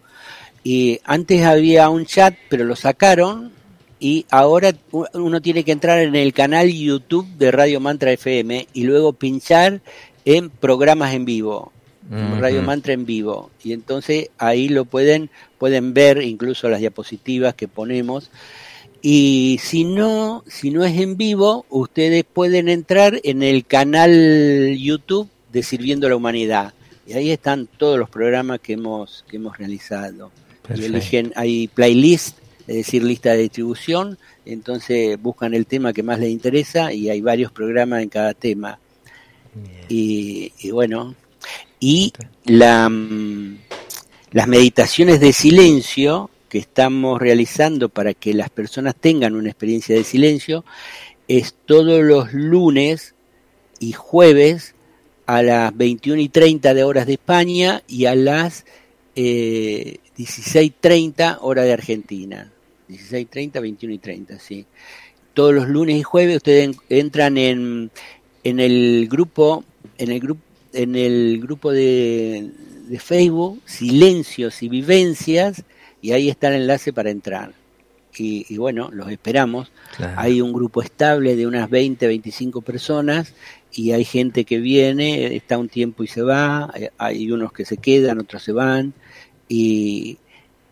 Y 0.62 1.00
antes 1.04 1.44
había 1.44 1.88
un 1.88 2.04
chat, 2.04 2.34
pero 2.48 2.64
lo 2.64 2.76
sacaron 2.76 3.52
y 3.98 4.26
ahora 4.30 4.72
uno 5.12 5.40
tiene 5.42 5.62
que 5.62 5.72
entrar 5.72 5.98
en 6.00 6.16
el 6.16 6.32
canal 6.32 6.72
YouTube 6.72 7.26
de 7.36 7.50
Radio 7.50 7.80
Mantra 7.80 8.12
FM 8.12 8.66
y 8.72 8.84
luego 8.84 9.12
pinchar 9.12 9.80
en 10.24 10.50
programas 10.50 11.14
en 11.14 11.24
vivo, 11.24 11.72
Radio 12.10 12.62
Mantra 12.62 12.92
en 12.92 13.04
vivo. 13.04 13.50
Y 13.62 13.72
entonces 13.72 14.30
ahí 14.38 14.68
lo 14.68 14.86
pueden, 14.86 15.30
pueden 15.58 15.94
ver 15.94 16.22
incluso 16.22 16.68
las 16.68 16.80
diapositivas 16.80 17.54
que 17.54 17.68
ponemos. 17.68 18.30
Y 19.02 19.58
si 19.62 19.84
no, 19.84 20.44
si 20.46 20.70
no 20.70 20.84
es 20.84 20.98
en 20.98 21.16
vivo, 21.16 21.64
ustedes 21.70 22.24
pueden 22.24 22.68
entrar 22.68 23.18
en 23.24 23.42
el 23.42 23.64
canal 23.64 24.76
YouTube 24.76 25.28
de 25.52 25.62
Sirviendo 25.62 26.06
a 26.06 26.10
la 26.10 26.16
Humanidad. 26.16 26.74
Y 27.06 27.14
ahí 27.14 27.30
están 27.30 27.66
todos 27.66 27.98
los 27.98 28.10
programas 28.10 28.60
que 28.60 28.74
hemos, 28.74 29.24
que 29.28 29.38
hemos 29.38 29.56
realizado. 29.56 30.30
Y 30.74 30.84
eligen, 30.84 31.32
hay 31.34 31.68
playlist, 31.68 32.38
es 32.68 32.76
decir, 32.76 33.02
lista 33.02 33.32
de 33.32 33.38
distribución, 33.38 34.18
entonces 34.44 35.20
buscan 35.20 35.54
el 35.54 35.66
tema 35.66 35.92
que 35.92 36.02
más 36.02 36.20
les 36.20 36.30
interesa 36.30 36.92
y 36.92 37.08
hay 37.08 37.20
varios 37.20 37.50
programas 37.50 38.02
en 38.02 38.08
cada 38.10 38.34
tema. 38.34 38.78
Y, 39.88 40.52
y, 40.60 40.70
bueno, 40.70 41.16
y 41.80 42.12
la, 42.44 42.88
mm, 42.88 43.58
las 44.30 44.46
meditaciones 44.46 45.18
de 45.18 45.32
silencio 45.32 46.30
que 46.50 46.58
estamos 46.58 47.18
realizando 47.18 47.88
para 47.88 48.12
que 48.12 48.34
las 48.34 48.50
personas 48.50 48.94
tengan 48.94 49.34
una 49.34 49.48
experiencia 49.48 49.94
de 49.94 50.04
silencio 50.04 50.64
es 51.28 51.54
todos 51.64 52.02
los 52.02 52.34
lunes 52.34 53.14
y 53.78 53.92
jueves 53.92 54.74
a 55.26 55.42
las 55.42 55.74
21 55.76 56.20
y 56.20 56.28
30 56.28 56.74
de 56.74 56.82
horas 56.82 57.06
de 57.06 57.12
España 57.12 57.82
y 57.86 58.06
a 58.06 58.16
las 58.16 58.66
eh, 59.14 59.98
16.30 60.18 61.38
hora 61.40 61.62
de 61.62 61.72
Argentina. 61.72 62.52
16.30, 62.88 63.60
21 63.60 63.94
y 63.94 63.98
30, 63.98 64.38
sí. 64.40 64.66
Todos 65.32 65.54
los 65.54 65.68
lunes 65.68 65.96
y 65.96 66.02
jueves 66.02 66.38
ustedes 66.38 66.76
entran 66.88 67.38
en, 67.38 67.92
en 68.42 68.58
el 68.58 69.06
grupo, 69.08 69.64
en 69.98 70.10
el 70.10 70.18
grupo, 70.18 70.42
en 70.72 70.96
el 70.96 71.38
grupo 71.40 71.70
de, 71.70 72.50
de 72.88 72.98
Facebook, 72.98 73.62
Silencios 73.66 74.64
y 74.64 74.68
Vivencias, 74.68 75.62
y 76.02 76.12
ahí 76.12 76.28
está 76.28 76.48
el 76.48 76.62
enlace 76.62 76.92
para 76.92 77.10
entrar. 77.10 77.52
Y, 78.18 78.56
bueno, 78.58 78.90
los 78.92 79.10
esperamos. 79.10 79.70
Hay 80.16 80.40
un 80.40 80.52
grupo 80.52 80.82
estable 80.82 81.36
de 81.36 81.46
unas 81.46 81.70
20, 81.70 82.06
25 82.06 82.60
personas 82.60 83.34
y 83.72 83.92
hay 83.92 84.04
gente 84.04 84.44
que 84.44 84.58
viene, 84.58 85.36
está 85.36 85.56
un 85.56 85.68
tiempo 85.68 86.02
y 86.02 86.08
se 86.08 86.22
va, 86.22 86.70
eh, 86.74 86.90
hay 86.98 87.30
unos 87.30 87.52
que 87.52 87.64
se 87.64 87.76
quedan, 87.76 88.18
otros 88.18 88.42
se 88.42 88.52
van 88.52 88.92
y, 89.48 90.18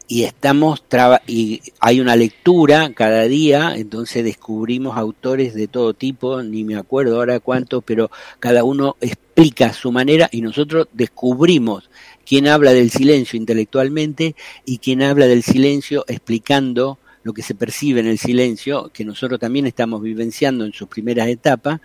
y 0.09 0.25
estamos 0.25 0.83
y 1.27 1.61
hay 1.81 2.01
una 2.01 2.16
lectura 2.16 2.90
cada 2.94 3.25
día, 3.25 3.75
entonces 3.77 4.25
descubrimos 4.25 4.97
autores 4.97 5.55
de 5.55 5.68
todo 5.68 5.92
tipo, 5.92 6.42
ni 6.42 6.64
me 6.64 6.77
acuerdo 6.77 7.16
ahora 7.16 7.40
cuántos, 7.40 7.85
pero 7.85 8.11
cada 8.40 8.64
uno 8.64 8.97
explica 9.01 9.73
su 9.75 9.92
manera 9.92 10.29
y 10.33 10.40
nosotros 10.40 10.88
descubrimos 10.94 11.90
quien 12.25 12.49
habla 12.49 12.73
del 12.73 12.90
silencio 12.90 13.37
intelectualmente 13.37 14.35
y 14.64 14.79
quien 14.79 15.03
habla 15.03 15.27
del 15.27 15.42
silencio 15.42 16.05
explicando 16.09 16.99
lo 17.23 17.35
que 17.35 17.42
se 17.42 17.55
percibe 17.55 18.01
en 18.01 18.07
el 18.07 18.18
silencio, 18.18 18.90
que 18.92 19.05
nosotros 19.05 19.38
también 19.38 19.66
estamos 19.66 20.01
vivenciando 20.01 20.64
en 20.64 20.73
sus 20.73 20.88
primeras 20.88 21.29
etapas, 21.29 21.81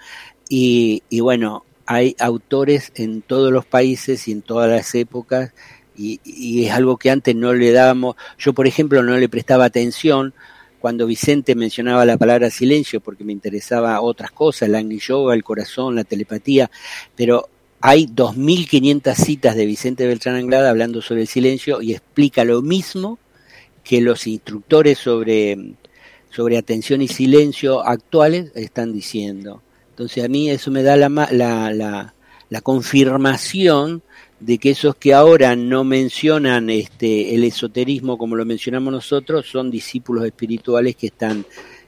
y, 0.56 1.02
bueno, 1.20 1.66
hay 1.86 2.16
autores 2.20 2.92
en 2.96 3.22
todos 3.24 3.52
los 3.52 3.66
países 3.66 4.28
y 4.28 4.32
en 4.32 4.42
todas 4.42 4.70
las 4.70 4.94
épocas, 4.94 5.52
y, 5.96 6.66
es 6.66 6.72
algo 6.72 6.98
que 6.98 7.10
antes 7.10 7.36
no 7.36 7.54
le 7.54 7.72
dábamos, 7.72 8.16
yo 8.38 8.54
por 8.54 8.68
ejemplo 8.68 9.04
no 9.04 9.18
le 9.18 9.30
prestaba 9.30 9.66
atención 9.66 10.34
cuando 10.80 11.08
Vicente 11.08 11.56
mencionaba 11.56 12.06
la 12.06 12.18
palabra 12.18 12.50
silencio 12.50 13.00
porque 13.00 13.24
me 13.24 13.32
interesaba 13.32 14.02
otras 14.02 14.32
cosas, 14.32 14.70
la 14.70 14.80
Agni 14.80 15.00
el 15.34 15.44
corazón, 15.44 15.96
la 15.96 16.04
telepatía, 16.04 16.70
pero 17.16 17.48
hay 17.80 18.08
2.500 18.08 19.16
citas 19.16 19.56
de 19.56 19.66
Vicente 19.66 20.08
Beltrán 20.08 20.36
Anglada 20.36 20.70
hablando 20.70 21.02
sobre 21.02 21.22
el 21.22 21.28
silencio 21.28 21.82
y 21.82 21.94
explica 21.94 22.44
lo 22.44 22.62
mismo 22.62 23.20
que 23.84 24.02
los 24.02 24.28
instructores 24.28 24.98
sobre, 24.98 25.76
sobre 26.30 26.58
atención 26.58 27.02
y 27.02 27.08
silencio 27.08 27.86
actuales 27.86 28.52
están 28.56 28.94
diciendo. 28.94 29.62
Entonces 29.90 30.24
a 30.24 30.28
mí 30.28 30.50
eso 30.50 30.72
me 30.72 30.82
da 30.82 30.96
la, 30.96 31.10
la, 31.10 31.74
la, 31.74 32.14
la 32.50 32.62
confirmación 32.62 34.02
de 34.46 34.58
que 34.58 34.72
esos 34.72 34.96
que 34.96 35.14
ahora 35.14 35.56
no 35.56 35.84
mencionan 35.84 36.70
este, 36.70 37.34
el 37.34 37.44
esoterismo 37.46 38.18
como 38.18 38.36
lo 38.36 38.46
mencionamos 38.46 38.92
nosotros 38.92 39.46
son 39.46 39.72
discípulos 39.72 40.26
espirituales 40.26 40.96
que 40.96 41.08
están 41.08 41.46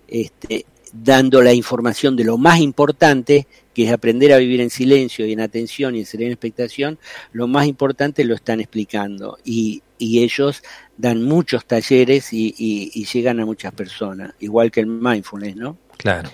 este, 0.07 0.65
dando 0.93 1.41
la 1.41 1.53
información 1.53 2.15
de 2.15 2.23
lo 2.23 2.37
más 2.37 2.59
importante, 2.59 3.47
que 3.73 3.83
es 3.83 3.91
aprender 3.91 4.31
a 4.31 4.37
vivir 4.37 4.61
en 4.61 4.69
silencio 4.69 5.25
y 5.25 5.33
en 5.33 5.41
atención 5.41 5.95
y 5.95 5.99
en 5.99 6.05
serena 6.05 6.31
expectación, 6.31 6.97
lo 7.33 7.47
más 7.47 7.67
importante 7.67 8.23
lo 8.23 8.35
están 8.35 8.61
explicando. 8.61 9.37
Y, 9.43 9.83
y 9.97 10.23
ellos 10.23 10.63
dan 10.97 11.23
muchos 11.23 11.65
talleres 11.65 12.31
y, 12.31 12.55
y, 12.57 13.05
llegan 13.05 13.39
a 13.39 13.45
muchas 13.45 13.73
personas, 13.73 14.33
igual 14.39 14.71
que 14.71 14.79
el 14.81 14.87
mindfulness, 14.87 15.55
¿no? 15.57 15.77
Claro. 15.97 16.29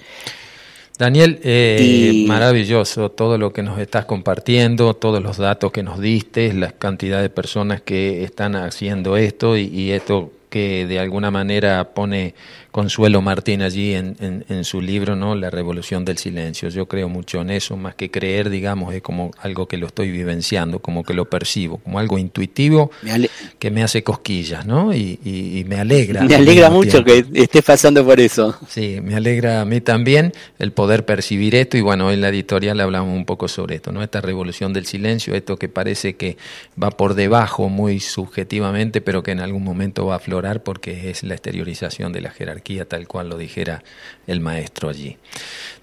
Daniel, 1.01 1.39
eh, 1.43 2.25
maravilloso 2.27 3.09
todo 3.09 3.39
lo 3.39 3.51
que 3.51 3.63
nos 3.63 3.79
estás 3.79 4.05
compartiendo, 4.05 4.93
todos 4.93 5.19
los 5.23 5.37
datos 5.37 5.71
que 5.71 5.81
nos 5.81 5.99
diste, 5.99 6.53
la 6.53 6.73
cantidad 6.73 7.23
de 7.23 7.31
personas 7.31 7.81
que 7.81 8.23
están 8.23 8.55
haciendo 8.55 9.17
esto 9.17 9.57
y, 9.57 9.61
y 9.63 9.93
esto 9.93 10.31
que 10.51 10.85
de 10.85 10.99
alguna 10.99 11.31
manera 11.31 11.93
pone 11.93 12.35
Consuelo 12.71 13.21
Martín 13.21 13.61
allí 13.61 13.93
en, 13.93 14.15
en, 14.19 14.63
su 14.65 14.81
libro, 14.81 15.15
¿no? 15.15 15.33
La 15.33 15.49
revolución 15.49 16.05
del 16.05 16.17
silencio. 16.17 16.69
Yo 16.69 16.87
creo 16.87 17.09
mucho 17.09 17.41
en 17.41 17.49
eso, 17.49 17.75
más 17.77 17.95
que 17.95 18.11
creer, 18.11 18.49
digamos, 18.49 18.93
es 18.93 19.01
como 19.01 19.31
algo 19.39 19.67
que 19.67 19.77
lo 19.77 19.87
estoy 19.87 20.11
vivenciando, 20.11 20.79
como 20.79 21.03
que 21.03 21.13
lo 21.13 21.29
percibo, 21.29 21.77
como 21.77 21.99
algo 21.99 22.17
intuitivo 22.17 22.91
que 23.59 23.71
me 23.71 23.81
hace 23.83 24.03
cosquillas, 24.03 24.65
¿no? 24.65 24.93
Y, 24.93 25.19
y, 25.23 25.63
me 25.65 25.79
alegra. 25.79 26.23
Me 26.23 26.35
alegra 26.35 26.69
mucho 26.69 27.03
que 27.03 27.25
estés 27.33 27.63
pasando 27.63 28.05
por 28.05 28.19
eso. 28.19 28.57
Sí, 28.67 28.99
me 29.01 29.15
alegra 29.15 29.61
a 29.61 29.65
mí 29.65 29.79
también 29.79 30.33
el 30.59 30.73
poder 30.73 31.05
percibir 31.05 31.55
esto 31.55 31.77
y 31.77 31.81
bueno, 31.81 32.11
en 32.11 32.19
la 32.19 32.29
editorial 32.29 32.79
hablamos 32.81 33.15
un 33.15 33.25
poco 33.25 33.47
sobre 33.47 33.75
esto, 33.75 33.93
¿no? 33.93 34.03
Esta 34.03 34.19
revolución 34.19 34.73
del 34.73 34.85
silencio, 34.85 35.33
esto 35.33 35.57
que 35.57 35.69
parece 35.69 36.15
que 36.15 36.37
va 36.81 36.91
por 36.91 37.15
debajo 37.15 37.69
muy 37.69 38.01
subjetivamente, 38.01 38.99
pero 38.99 39.23
que 39.23 39.31
en 39.31 39.39
algún 39.39 39.63
momento 39.63 40.05
va 40.05 40.15
a 40.15 40.17
aflorar 40.17 40.40
porque 40.63 41.09
es 41.09 41.23
la 41.23 41.33
exteriorización 41.33 42.11
de 42.11 42.21
la 42.21 42.31
jerarquía 42.31 42.85
tal 42.85 43.07
cual 43.07 43.29
lo 43.29 43.37
dijera 43.37 43.83
el 44.27 44.39
maestro 44.39 44.89
allí. 44.89 45.17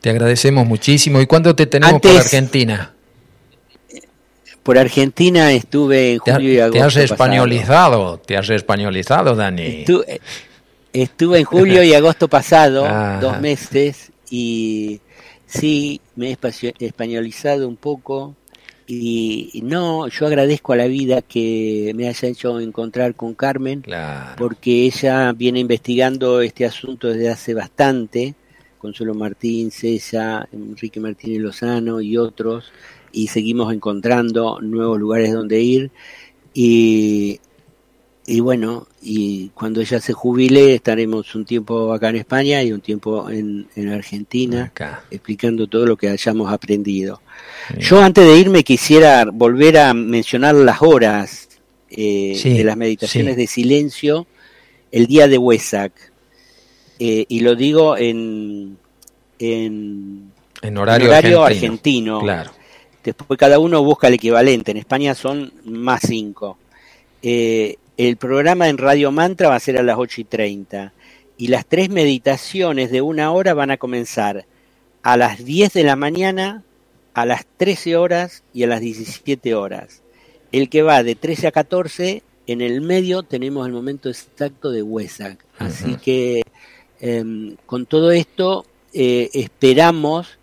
Te 0.00 0.10
agradecemos 0.10 0.66
muchísimo. 0.66 1.20
¿Y 1.20 1.26
cuándo 1.26 1.54
te 1.54 1.66
tenemos 1.66 2.00
por 2.00 2.16
Argentina? 2.16 2.94
Por 4.62 4.76
Argentina 4.76 5.52
estuve 5.52 6.12
en 6.12 6.18
julio 6.18 6.52
y 6.52 6.58
agosto. 6.58 6.78
Te 6.78 6.84
has 6.84 6.96
españolizado, 6.96 8.18
te 8.18 8.36
has 8.36 8.50
españolizado, 8.50 9.34
Dani. 9.34 9.84
Estuve, 10.92 11.38
en 11.38 11.44
julio 11.44 11.82
y 11.82 11.94
agosto 11.94 12.28
pasado, 12.28 12.86
dos 13.20 13.40
meses, 13.40 14.10
y 14.30 15.00
sí, 15.46 16.00
me 16.16 16.30
he 16.30 16.38
españolizado 16.80 17.66
un 17.66 17.76
poco. 17.76 18.34
Y 18.90 19.60
no, 19.64 20.08
yo 20.08 20.26
agradezco 20.26 20.72
a 20.72 20.76
la 20.76 20.86
vida 20.86 21.20
que 21.20 21.92
me 21.94 22.08
haya 22.08 22.26
hecho 22.26 22.58
encontrar 22.58 23.14
con 23.14 23.34
Carmen, 23.34 23.84
porque 24.38 24.86
ella 24.86 25.32
viene 25.32 25.60
investigando 25.60 26.40
este 26.40 26.64
asunto 26.64 27.08
desde 27.08 27.28
hace 27.28 27.52
bastante, 27.52 28.34
Consuelo 28.78 29.12
Martín, 29.14 29.70
César, 29.70 30.48
Enrique 30.52 31.00
Martínez 31.00 31.40
Lozano 31.40 32.00
y 32.00 32.16
otros, 32.16 32.72
y 33.12 33.26
seguimos 33.26 33.74
encontrando 33.74 34.58
nuevos 34.62 34.98
lugares 34.98 35.34
donde 35.34 35.60
ir. 35.60 35.90
Y, 36.54 37.40
y 38.30 38.40
bueno, 38.40 38.86
y 39.00 39.48
cuando 39.54 39.80
ella 39.80 40.00
se 40.00 40.12
jubile 40.12 40.74
estaremos 40.74 41.34
un 41.34 41.46
tiempo 41.46 41.94
acá 41.94 42.10
en 42.10 42.16
España 42.16 42.62
y 42.62 42.72
un 42.72 42.82
tiempo 42.82 43.30
en, 43.30 43.66
en 43.74 43.88
Argentina, 43.88 44.70
explicando 45.10 45.66
todo 45.66 45.86
lo 45.86 45.96
que 45.96 46.10
hayamos 46.10 46.52
aprendido. 46.52 47.22
Yo 47.78 48.02
antes 48.02 48.26
de 48.26 48.38
irme 48.38 48.64
quisiera 48.64 49.24
volver 49.32 49.78
a 49.78 49.94
mencionar 49.94 50.56
las 50.56 50.82
horas 50.82 51.48
eh, 51.88 52.38
de 52.44 52.64
las 52.64 52.76
meditaciones 52.76 53.34
de 53.38 53.46
silencio 53.46 54.26
el 54.92 55.06
día 55.06 55.26
de 55.26 55.38
Huesac. 55.38 55.92
Eh, 56.98 57.24
y 57.28 57.40
lo 57.40 57.54
digo 57.54 57.96
en, 57.96 58.76
en, 59.38 60.32
horario, 60.76 61.44
argentino. 61.44 62.20
Claro. 62.20 62.50
Después 63.02 63.38
cada 63.38 63.58
uno 63.58 63.82
busca 63.82 64.08
el 64.08 64.14
equivalente. 64.14 64.72
En 64.72 64.76
España 64.76 65.14
son 65.14 65.50
más 65.64 66.02
cinco. 66.06 66.58
Eh, 67.22 67.78
el 67.98 68.16
programa 68.16 68.68
en 68.68 68.78
Radio 68.78 69.10
Mantra 69.10 69.48
va 69.48 69.56
a 69.56 69.60
ser 69.60 69.76
a 69.76 69.82
las 69.82 69.98
8 69.98 70.20
y 70.20 70.24
30. 70.24 70.92
Y 71.36 71.48
las 71.48 71.66
tres 71.66 71.90
meditaciones 71.90 72.92
de 72.92 73.02
una 73.02 73.32
hora 73.32 73.54
van 73.54 73.72
a 73.72 73.76
comenzar 73.76 74.46
a 75.02 75.16
las 75.16 75.44
10 75.44 75.72
de 75.72 75.82
la 75.82 75.96
mañana, 75.96 76.62
a 77.12 77.26
las 77.26 77.44
13 77.56 77.96
horas 77.96 78.44
y 78.54 78.62
a 78.62 78.68
las 78.68 78.80
17 78.80 79.52
horas. 79.54 80.02
El 80.52 80.70
que 80.70 80.82
va 80.82 81.02
de 81.02 81.16
13 81.16 81.48
a 81.48 81.52
14, 81.52 82.22
en 82.46 82.60
el 82.60 82.82
medio 82.82 83.24
tenemos 83.24 83.66
el 83.66 83.72
momento 83.72 84.08
exacto 84.08 84.70
de 84.70 84.82
Huesac. 84.82 85.44
Así 85.58 85.96
que 85.96 86.42
em, 87.00 87.56
con 87.66 87.84
todo 87.84 88.12
esto 88.12 88.64
eh, 88.92 89.28
esperamos 89.32 90.38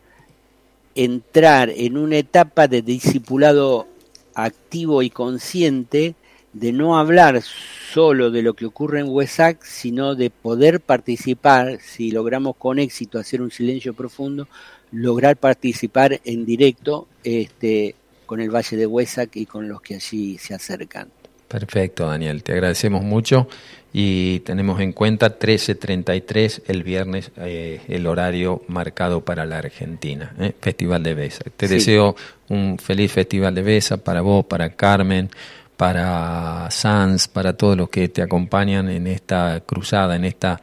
entrar 0.94 1.70
en 1.70 1.98
una 1.98 2.18
etapa 2.18 2.68
de 2.68 2.82
discipulado 2.82 3.88
activo 4.34 5.02
y 5.04 5.10
consciente 5.10 6.16
de 6.56 6.72
no 6.72 6.98
hablar 6.98 7.42
solo 7.42 8.32
de 8.32 8.42
lo 8.42 8.54
que 8.54 8.66
ocurre 8.66 9.02
en 9.02 9.10
Huesac, 9.10 9.62
sino 9.64 10.16
de 10.16 10.30
poder 10.30 10.80
participar, 10.80 11.80
si 11.82 12.12
logramos 12.12 12.56
con 12.56 12.80
éxito 12.80 13.20
hacer 13.20 13.42
un 13.42 13.52
silencio 13.52 13.94
profundo, 13.94 14.48
lograr 14.92 15.36
participar 15.36 16.22
en 16.24 16.46
directo 16.46 17.08
este, 17.26 17.96
con 18.26 18.40
el 18.40 18.50
Valle 18.50 18.78
de 18.78 18.86
Huesac 18.86 19.36
y 19.36 19.46
con 19.46 19.68
los 19.68 19.82
que 19.82 19.96
allí 19.96 20.38
se 20.38 20.54
acercan. 20.54 21.10
Perfecto, 21.50 22.08
Daniel, 22.08 22.42
te 22.42 22.54
agradecemos 22.54 23.04
mucho 23.04 23.48
y 23.92 24.40
tenemos 24.40 24.80
en 24.80 24.94
cuenta 24.94 25.38
13.33 25.38 26.64
el 26.68 26.84
viernes, 26.84 27.32
eh, 27.38 27.82
el 27.88 28.08
horario 28.08 28.64
marcado 28.68 29.26
para 29.26 29.46
la 29.46 29.60
Argentina, 29.60 30.34
¿eh? 30.40 30.54
Festival 30.60 31.04
de 31.04 31.14
Besa. 31.14 31.44
Te 31.56 31.68
deseo 31.68 32.16
un 32.50 32.78
feliz 32.78 33.12
Festival 33.12 33.54
de 33.54 33.62
Besa 33.62 33.98
para 33.98 34.22
vos, 34.22 34.46
para 34.46 34.70
Carmen, 34.72 35.30
para 35.78 36.70
Sans, 36.72 37.28
para 37.28 37.54
todos 37.54 37.78
los 37.78 37.90
que 37.90 38.08
te 38.10 38.22
acompañan 38.22 38.90
en 38.90 39.08
esta 39.08 39.62
cruzada, 39.66 40.16
en 40.16 40.26
esta, 40.26 40.62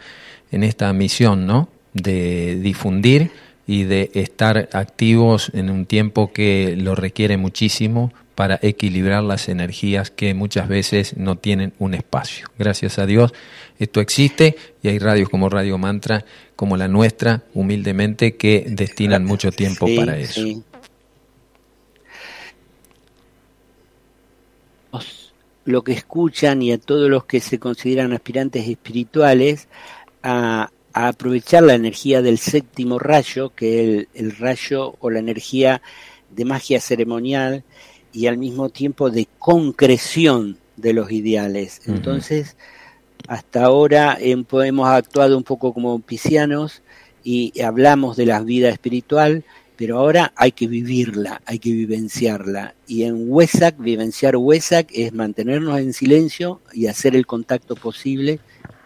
en 0.51 0.65
esta 0.65 0.93
misión, 0.93 1.47
¿no? 1.47 1.69
De 1.93 2.59
difundir 2.61 3.31
y 3.67 3.85
de 3.85 4.11
estar 4.15 4.69
activos 4.73 5.51
en 5.55 5.71
un 5.71 5.87
tiempo 5.87 6.33
que 6.33 6.75
lo 6.77 6.95
requiere 6.95 7.37
muchísimo 7.37 8.13
para 8.35 8.59
equilibrar 8.63 9.23
las 9.23 9.49
energías 9.49 10.11
que 10.11 10.33
muchas 10.35 10.67
veces 10.67 11.17
no 11.17 11.37
tienen 11.37 11.75
un 11.79 11.95
espacio. 11.95 12.49
Gracias 12.59 12.99
a 12.99 13.07
Dios 13.07 13.33
esto 13.83 14.01
existe 14.01 14.57
y 14.81 14.89
hay 14.89 14.99
radios 15.01 15.29
como 15.29 15.49
Radio 15.49 15.77
Mantra, 15.77 16.25
como 16.55 16.77
la 16.77 16.87
nuestra, 16.87 17.43
humildemente, 17.53 18.37
que 18.37 18.65
destinan 18.69 19.25
mucho 19.25 19.51
tiempo 19.51 19.87
para 19.97 20.17
eso. 20.19 20.41
Lo 25.65 25.83
que 25.83 25.93
escuchan 25.93 26.63
y 26.63 26.73
a 26.73 26.79
todos 26.79 27.09
los 27.09 27.25
que 27.25 27.41
se 27.41 27.59
consideran 27.59 28.13
aspirantes 28.13 28.69
espirituales 28.69 29.69
a 30.23 30.71
a 30.93 31.09
aprovechar 31.09 31.63
la 31.63 31.75
energía 31.75 32.23
del 32.23 32.39
séptimo 32.39 32.99
rayo, 32.99 33.51
que 33.55 33.99
es 33.99 34.07
el, 34.15 34.37
rayo 34.37 34.97
o 35.01 35.11
la 35.11 35.19
energía 35.19 35.83
de 36.31 36.45
magia 36.45 36.81
ceremonial 36.81 37.65
y 38.13 38.27
al 38.27 38.39
mismo 38.39 38.69
tiempo 38.69 39.11
de 39.11 39.27
concreción 39.39 40.59
de 40.77 40.93
los 40.93 41.11
ideales. 41.11 41.81
Entonces, 41.87 42.57
hasta 43.29 43.65
ahora 43.65 44.19
hemos 44.21 44.89
actuado 44.89 45.37
un 45.37 45.45
poco 45.45 45.73
como 45.73 45.99
piscianos 46.01 46.83
y 47.25 47.61
hablamos 47.63 48.17
de 48.17 48.27
la 48.27 48.41
vida 48.41 48.69
espiritual, 48.69 49.45
pero 49.83 49.99
ahora 49.99 50.33
hay 50.37 50.53
que 50.53 50.69
vivirla, 50.69 51.43
hay 51.45 51.59
que 51.59 51.73
vivenciarla. 51.73 52.77
Y 52.87 53.03
en 53.03 53.25
Huesac, 53.29 53.75
vivenciar 53.81 54.37
Huesac 54.37 54.87
es 54.93 55.13
mantenernos 55.13 55.77
en 55.81 55.93
silencio 55.93 56.61
y 56.73 56.87
hacer 56.87 57.17
el 57.17 57.27
contacto 57.27 57.75
posible 57.75 58.39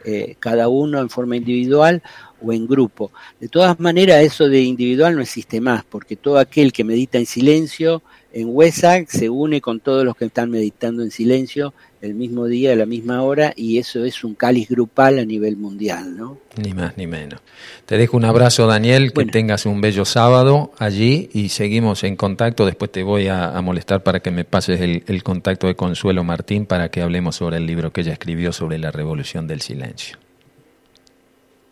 eh, 0.06 0.37
cada 0.40 0.68
uno 0.68 0.98
en 0.98 1.11
forma 1.11 1.37
individual 1.37 2.02
o 2.40 2.50
en 2.50 2.66
grupo. 2.66 3.12
De 3.38 3.48
todas 3.48 3.78
maneras, 3.78 4.24
eso 4.24 4.48
de 4.48 4.62
individual 4.62 5.16
no 5.16 5.20
existe 5.20 5.61
más, 5.61 5.85
porque 5.85 6.16
todo 6.16 6.38
aquel 6.38 6.72
que 6.72 6.82
medita 6.82 7.18
en 7.18 7.26
silencio 7.26 8.02
en 8.37 8.51
WESAC 8.55 9.09
se 9.09 9.31
une 9.31 9.62
con 9.62 9.81
todos 9.81 10.05
los 10.05 10.14
que 10.14 10.27
están 10.27 10.51
meditando 10.51 11.03
en 11.03 11.11
silencio 11.11 11.72
el 12.03 12.12
mismo 12.14 12.44
día, 12.44 12.75
a 12.75 12.77
la 12.77 12.85
misma 12.85 13.22
hora, 13.22 13.55
y 13.57 13.79
eso 13.79 14.05
es 14.05 14.25
un 14.25 14.35
cáliz 14.35 14.68
grupal 14.68 15.18
a 15.18 15.25
nivel 15.25 15.57
mundial, 15.57 16.14
¿no? 16.14 16.37
Ni 16.62 16.75
más 16.75 16.99
ni 16.99 17.07
menos. 17.07 17.40
Te 17.87 17.96
dejo 17.96 18.18
un 18.18 18.27
abrazo, 18.27 18.66
Daniel, 18.66 19.14
que 19.14 19.25
tengas 19.25 19.64
un 19.64 19.81
bello 19.81 20.05
sábado 20.05 20.72
allí 20.79 21.31
y 21.33 21.49
seguimos 21.49 22.05
en 22.05 22.16
contacto. 22.16 22.66
Después 22.66 22.92
te 22.92 23.03
voy 23.03 23.29
a, 23.29 23.59
molestar 23.62 24.03
para 24.03 24.20
que 24.20 24.31
me 24.31 24.44
pases 24.44 24.83
el, 24.83 25.03
el, 25.07 25.22
contacto 25.22 25.66
de 25.66 25.75
Consuelo 25.75 26.22
Martín 26.22 26.66
para 26.66 26.90
que 26.90 27.01
hablemos 27.01 27.37
sobre 27.37 27.57
el 27.57 27.66
libro 27.66 27.90
que 27.90 28.03
ella 28.03 28.12
escribió 28.12 28.53
sobre 28.53 28.79
la 28.79 28.90
revolución 28.90 29.46
del 29.46 29.62
silencio. 29.62 30.18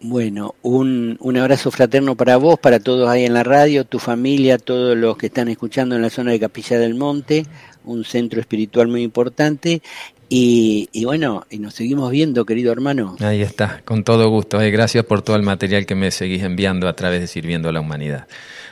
Bueno, 0.07 0.55
un, 0.61 1.17
un, 1.21 1.37
abrazo 1.39 1.71
fraterno 1.71 2.15
para 2.15 2.37
vos, 2.37 2.59
para 2.59 2.79
todos 2.79 3.09
ahí 3.09 3.25
en 3.25 3.33
la 3.33 3.43
radio, 3.43 3.87
tu 3.87 3.99
familia, 3.99 4.59
todos 4.59 4.95
los 4.95 5.17
que 5.17 5.29
están 5.29 5.49
escuchando 5.49 5.97
en 5.97 6.03
la 6.03 6.11
zona 6.11 6.33
de 6.33 6.39
Capilla 6.39 6.79
del 6.79 6.95
Monte, 6.95 7.47
un 7.85 8.05
centro 8.05 8.39
espiritual 8.39 8.89
muy 8.89 9.03
importante. 9.03 9.81
Y, 10.29 10.91
bueno, 11.07 11.47
y 11.49 11.59
nos 11.59 11.73
seguimos 11.73 12.11
viendo, 12.11 12.45
querido 12.45 12.71
hermano. 12.71 13.17
Ahí 13.21 13.41
está, 13.41 13.81
con 13.87 14.05
todo 14.05 14.29
gusto. 14.29 14.61
Eh. 14.61 14.71
Gracias 14.71 15.07
por 15.07 15.23
todo 15.23 15.37
el 15.37 15.43
material 15.43 15.87
que 15.87 15.95
me 15.95 16.11
seguís 16.11 16.43
enviando 16.43 16.87
a 16.87 16.97
través 16.97 17.23
de 17.23 17.27
Sirviendo 17.27 17.71
a 17.71 17.73
la 17.73 17.81
Humanidad. 17.81 18.27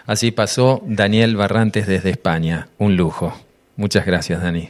Así 0.05 0.33
pasó 0.33 0.83
Daniel 0.85 1.37
Barrantes 1.37 1.87
desde 1.87 2.11
España. 2.11 2.69
Un 2.77 2.97
lujo. 2.97 3.33
Muchas 3.77 4.05
gracias, 4.05 4.43
Dani. 4.43 4.69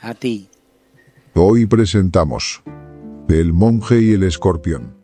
A 0.00 0.14
ti. 0.14 0.46
Hoy 1.34 1.66
presentamos 1.66 2.62
El 3.28 3.52
monje 3.52 4.00
y 4.00 4.12
el 4.12 4.22
escorpión. 4.22 4.97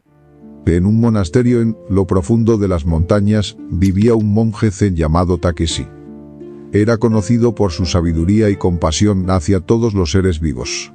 En 0.67 0.87
un 0.87 0.99
monasterio 0.99 1.61
en 1.61 1.77
lo 1.91 2.07
profundo 2.07 2.57
de 2.57 2.69
las 2.69 2.87
montañas 2.87 3.57
vivía 3.71 4.15
un 4.15 4.33
monje 4.33 4.71
zen 4.71 4.97
llamado 4.97 5.37
Takeshi. 5.37 5.87
Era 6.73 6.97
conocido 6.97 7.55
por 7.55 7.71
su 7.71 7.85
sabiduría 7.85 8.49
y 8.49 8.57
compasión 8.57 9.31
hacia 9.31 9.61
todos 9.61 9.93
los 9.93 10.11
seres 10.11 10.41
vivos. 10.41 10.93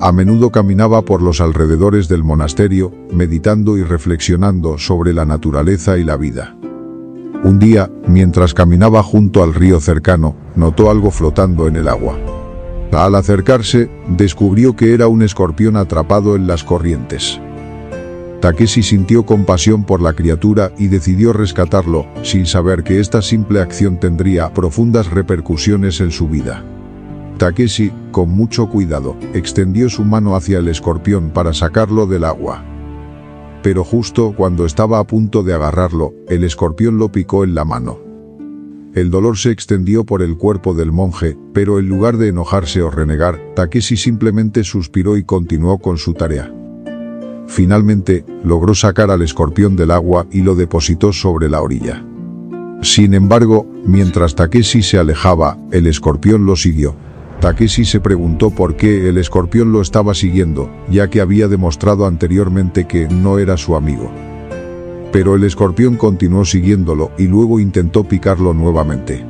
A 0.00 0.12
menudo 0.12 0.52
caminaba 0.52 1.02
por 1.02 1.20
los 1.20 1.40
alrededores 1.40 2.06
del 2.06 2.22
monasterio, 2.22 2.92
meditando 3.12 3.76
y 3.76 3.82
reflexionando 3.82 4.78
sobre 4.78 5.12
la 5.12 5.24
naturaleza 5.24 5.98
y 5.98 6.04
la 6.04 6.16
vida. 6.16 6.56
Un 7.42 7.58
día, 7.58 7.90
mientras 8.06 8.54
caminaba 8.54 9.02
junto 9.02 9.42
al 9.42 9.52
río 9.52 9.80
cercano, 9.80 10.36
notó 10.54 10.90
algo 10.90 11.10
flotando 11.10 11.66
en 11.66 11.76
el 11.76 11.88
agua. 11.88 12.16
Al 12.92 13.14
acercarse, 13.14 13.90
descubrió 14.08 14.76
que 14.76 14.94
era 14.94 15.08
un 15.08 15.22
escorpión 15.22 15.76
atrapado 15.76 16.36
en 16.36 16.46
las 16.46 16.62
corrientes. 16.62 17.40
Takeshi 18.40 18.82
sintió 18.82 19.24
compasión 19.24 19.84
por 19.84 20.02
la 20.02 20.12
criatura 20.12 20.72
y 20.78 20.88
decidió 20.88 21.32
rescatarlo, 21.32 22.06
sin 22.22 22.46
saber 22.46 22.84
que 22.84 23.00
esta 23.00 23.22
simple 23.22 23.60
acción 23.60 23.98
tendría 23.98 24.52
profundas 24.52 25.10
repercusiones 25.10 26.00
en 26.00 26.10
su 26.10 26.28
vida. 26.28 26.64
Takeshi, 27.38 27.92
con 28.12 28.30
mucho 28.30 28.68
cuidado, 28.68 29.16
extendió 29.34 29.88
su 29.88 30.04
mano 30.04 30.36
hacia 30.36 30.58
el 30.58 30.68
escorpión 30.68 31.30
para 31.30 31.52
sacarlo 31.52 32.06
del 32.06 32.24
agua. 32.24 32.64
Pero 33.62 33.84
justo 33.84 34.34
cuando 34.36 34.64
estaba 34.64 34.98
a 34.98 35.06
punto 35.06 35.42
de 35.42 35.54
agarrarlo, 35.54 36.14
el 36.28 36.44
escorpión 36.44 36.98
lo 36.98 37.10
picó 37.10 37.42
en 37.42 37.54
la 37.54 37.64
mano. 37.64 37.98
El 38.94 39.10
dolor 39.10 39.36
se 39.36 39.50
extendió 39.50 40.04
por 40.04 40.22
el 40.22 40.38
cuerpo 40.38 40.72
del 40.72 40.92
monje, 40.92 41.36
pero 41.52 41.78
en 41.78 41.88
lugar 41.88 42.16
de 42.16 42.28
enojarse 42.28 42.80
o 42.80 42.90
renegar, 42.90 43.38
Takeshi 43.54 43.96
simplemente 43.96 44.64
suspiró 44.64 45.16
y 45.18 45.24
continuó 45.24 45.78
con 45.78 45.98
su 45.98 46.14
tarea. 46.14 46.50
Finalmente, 47.46 48.24
logró 48.44 48.74
sacar 48.74 49.10
al 49.10 49.22
escorpión 49.22 49.76
del 49.76 49.90
agua 49.90 50.26
y 50.30 50.42
lo 50.42 50.54
depositó 50.54 51.12
sobre 51.12 51.48
la 51.48 51.62
orilla. 51.62 52.04
Sin 52.82 53.14
embargo, 53.14 53.66
mientras 53.84 54.34
Takeshi 54.34 54.82
se 54.82 54.98
alejaba, 54.98 55.56
el 55.70 55.86
escorpión 55.86 56.44
lo 56.44 56.56
siguió. 56.56 56.94
Takeshi 57.40 57.84
se 57.84 58.00
preguntó 58.00 58.50
por 58.50 58.76
qué 58.76 59.08
el 59.08 59.18
escorpión 59.18 59.72
lo 59.72 59.80
estaba 59.80 60.14
siguiendo, 60.14 60.70
ya 60.90 61.08
que 61.08 61.20
había 61.20 61.48
demostrado 61.48 62.06
anteriormente 62.06 62.86
que 62.86 63.08
no 63.08 63.38
era 63.38 63.56
su 63.56 63.76
amigo. 63.76 64.10
Pero 65.12 65.34
el 65.34 65.44
escorpión 65.44 65.96
continuó 65.96 66.44
siguiéndolo 66.44 67.12
y 67.18 67.26
luego 67.26 67.60
intentó 67.60 68.04
picarlo 68.04 68.52
nuevamente. 68.52 69.24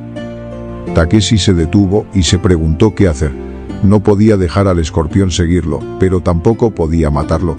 Takeshi 0.93 1.37
se 1.37 1.53
detuvo 1.53 2.05
y 2.13 2.23
se 2.23 2.39
preguntó 2.39 2.95
qué 2.95 3.07
hacer. 3.07 3.31
No 3.83 4.01
podía 4.01 4.37
dejar 4.37 4.67
al 4.67 4.79
escorpión 4.79 5.31
seguirlo, 5.31 5.79
pero 5.99 6.21
tampoco 6.21 6.71
podía 6.71 7.11
matarlo, 7.11 7.57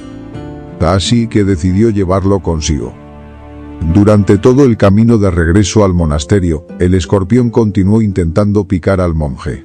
así 0.80 1.28
que 1.28 1.44
decidió 1.44 1.90
llevarlo 1.90 2.40
consigo. 2.40 2.94
Durante 3.94 4.38
todo 4.38 4.64
el 4.64 4.76
camino 4.76 5.18
de 5.18 5.30
regreso 5.30 5.84
al 5.84 5.94
monasterio, 5.94 6.66
el 6.78 6.94
escorpión 6.94 7.50
continuó 7.50 8.02
intentando 8.02 8.66
picar 8.66 9.00
al 9.00 9.14
monje. 9.14 9.64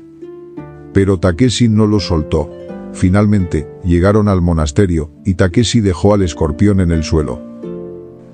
Pero 0.94 1.20
Takeshi 1.20 1.68
no 1.68 1.88
lo 1.88 2.00
soltó. 2.00 2.50
Finalmente, 2.94 3.68
llegaron 3.84 4.28
al 4.28 4.42
monasterio, 4.42 5.12
y 5.26 5.34
Takeshi 5.34 5.82
dejó 5.82 6.14
al 6.14 6.22
escorpión 6.22 6.80
en 6.80 6.92
el 6.92 7.04
suelo. 7.04 7.42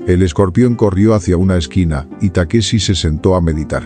El 0.06 0.22
escorpión 0.22 0.76
corrió 0.76 1.13
hacia 1.13 1.38
una 1.38 1.56
esquina, 1.56 2.08
y 2.20 2.32
Takeshi 2.32 2.80
se 2.80 2.96
sentó 2.96 3.36
a 3.36 3.42
meditar. 3.42 3.84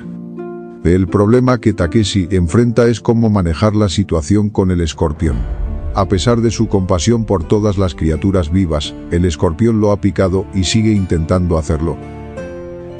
El 0.83 1.07
problema 1.07 1.59
que 1.59 1.73
Takeshi 1.73 2.27
enfrenta 2.31 2.87
es 2.87 2.99
cómo 2.99 3.29
manejar 3.29 3.75
la 3.75 3.87
situación 3.87 4.49
con 4.49 4.71
el 4.71 4.81
escorpión. 4.81 5.62
A 5.95 6.07
pesar 6.07 6.41
de 6.41 6.49
su 6.49 6.67
compasión 6.67 7.23
por 7.23 7.43
todas 7.43 7.77
las 7.77 7.93
criaturas 7.93 8.51
vivas, 8.51 8.95
el 9.11 9.25
escorpión 9.25 9.79
lo 9.79 9.91
ha 9.91 10.01
picado 10.01 10.47
y 10.55 10.63
sigue 10.63 10.91
intentando 10.91 11.55
hacerlo. 11.57 11.97